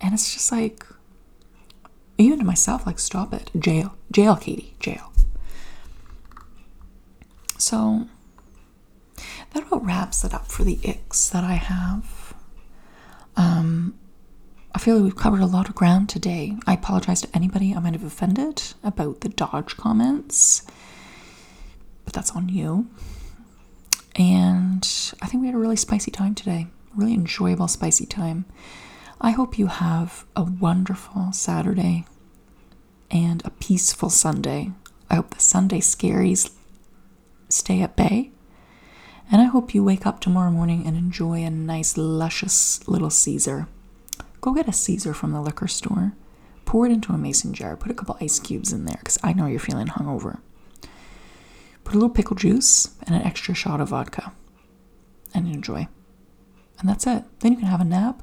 And 0.00 0.12
it's 0.14 0.34
just 0.34 0.50
like, 0.50 0.84
even 2.18 2.40
to 2.40 2.44
myself, 2.44 2.86
like, 2.86 2.98
stop 2.98 3.32
it. 3.32 3.50
Jail. 3.58 3.94
Jail, 4.10 4.36
Katie. 4.36 4.74
Jail. 4.80 5.12
So 7.56 8.06
that 9.16 9.62
about 9.66 9.84
wraps 9.84 10.24
it 10.24 10.34
up 10.34 10.46
for 10.50 10.64
the 10.64 10.78
icks 10.84 11.30
that 11.30 11.44
I 11.44 11.54
have. 11.54 12.34
Um, 13.36 13.98
I 14.74 14.78
feel 14.78 14.96
like 14.96 15.04
we've 15.04 15.16
covered 15.16 15.40
a 15.40 15.46
lot 15.46 15.68
of 15.68 15.74
ground 15.74 16.08
today. 16.08 16.56
I 16.66 16.74
apologize 16.74 17.20
to 17.22 17.28
anybody 17.34 17.74
I 17.74 17.80
might 17.80 17.92
have 17.92 18.04
offended 18.04 18.62
about 18.82 19.20
the 19.20 19.28
Dodge 19.28 19.76
comments, 19.76 20.62
but 22.04 22.14
that's 22.14 22.30
on 22.30 22.48
you. 22.48 22.88
And 24.16 24.86
I 25.20 25.26
think 25.26 25.40
we 25.40 25.46
had 25.46 25.54
a 25.54 25.58
really 25.58 25.76
spicy 25.76 26.10
time 26.10 26.34
today, 26.34 26.66
really 26.94 27.14
enjoyable, 27.14 27.68
spicy 27.68 28.06
time. 28.06 28.44
I 29.20 29.30
hope 29.30 29.58
you 29.58 29.68
have 29.68 30.24
a 30.34 30.42
wonderful 30.42 31.32
Saturday 31.32 32.06
and 33.10 33.44
a 33.44 33.50
peaceful 33.50 34.10
Sunday. 34.10 34.72
I 35.10 35.16
hope 35.16 35.30
the 35.34 35.40
Sunday 35.40 35.80
scaries 35.80 36.50
stay 37.48 37.82
at 37.82 37.94
bay. 37.94 38.30
And 39.32 39.40
I 39.40 39.46
hope 39.46 39.74
you 39.74 39.82
wake 39.82 40.06
up 40.06 40.20
tomorrow 40.20 40.50
morning 40.50 40.86
and 40.86 40.94
enjoy 40.94 41.42
a 41.42 41.48
nice, 41.48 41.96
luscious 41.96 42.86
little 42.86 43.08
Caesar. 43.08 43.66
Go 44.42 44.52
get 44.52 44.68
a 44.68 44.74
Caesar 44.74 45.14
from 45.14 45.32
the 45.32 45.40
liquor 45.40 45.66
store. 45.66 46.12
Pour 46.66 46.84
it 46.84 46.92
into 46.92 47.14
a 47.14 47.18
mason 47.18 47.54
jar. 47.54 47.74
Put 47.74 47.90
a 47.90 47.94
couple 47.94 48.18
ice 48.20 48.38
cubes 48.38 48.74
in 48.74 48.84
there 48.84 48.98
because 48.98 49.18
I 49.24 49.32
know 49.32 49.46
you're 49.46 49.58
feeling 49.58 49.86
hungover. 49.86 50.40
Put 51.82 51.94
a 51.94 51.96
little 51.96 52.10
pickle 52.10 52.36
juice 52.36 52.94
and 53.06 53.16
an 53.16 53.22
extra 53.22 53.54
shot 53.54 53.80
of 53.80 53.88
vodka 53.88 54.34
and 55.32 55.48
enjoy. 55.48 55.88
And 56.78 56.86
that's 56.86 57.06
it. 57.06 57.24
Then 57.40 57.52
you 57.52 57.58
can 57.58 57.68
have 57.68 57.80
a 57.80 57.84
nap 57.84 58.22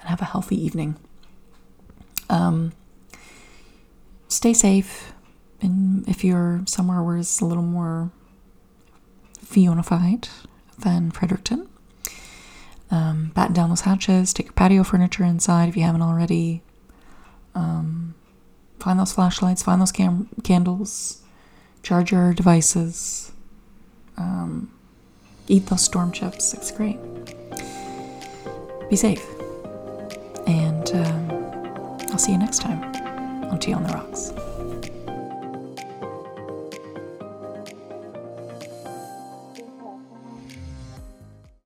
and 0.00 0.08
have 0.08 0.22
a 0.22 0.26
healthy 0.26 0.58
evening. 0.58 0.96
Um, 2.30 2.72
stay 4.28 4.54
safe. 4.54 5.12
And 5.60 6.08
if 6.08 6.24
you're 6.24 6.62
somewhere 6.66 7.02
where 7.02 7.18
it's 7.18 7.40
a 7.42 7.44
little 7.44 7.62
more 7.62 8.12
Fionified 9.50 10.28
than 10.78 11.10
Fredericton, 11.10 11.68
um, 12.90 13.32
batten 13.34 13.52
down 13.52 13.68
those 13.68 13.80
hatches, 13.82 14.32
take 14.32 14.46
your 14.46 14.52
patio 14.52 14.84
furniture 14.84 15.24
inside 15.24 15.68
if 15.68 15.76
you 15.76 15.82
haven't 15.82 16.02
already. 16.02 16.62
Um, 17.54 18.14
find 18.78 18.98
those 18.98 19.12
flashlights, 19.12 19.62
find 19.62 19.80
those 19.80 19.92
cam- 19.92 20.28
candles, 20.44 21.22
charge 21.82 22.12
your 22.12 22.32
devices, 22.32 23.32
um, 24.16 24.72
eat 25.48 25.66
those 25.66 25.82
storm 25.82 26.12
chips. 26.12 26.54
It's 26.54 26.70
great. 26.70 26.98
Be 28.88 28.96
safe. 28.96 29.26
And 30.46 30.90
um, 30.92 31.98
I'll 32.10 32.18
see 32.18 32.32
you 32.32 32.38
next 32.38 32.60
time 32.60 32.82
on 33.46 33.58
Tea 33.58 33.72
on 33.72 33.82
the 33.82 33.92
Rocks. 33.92 34.32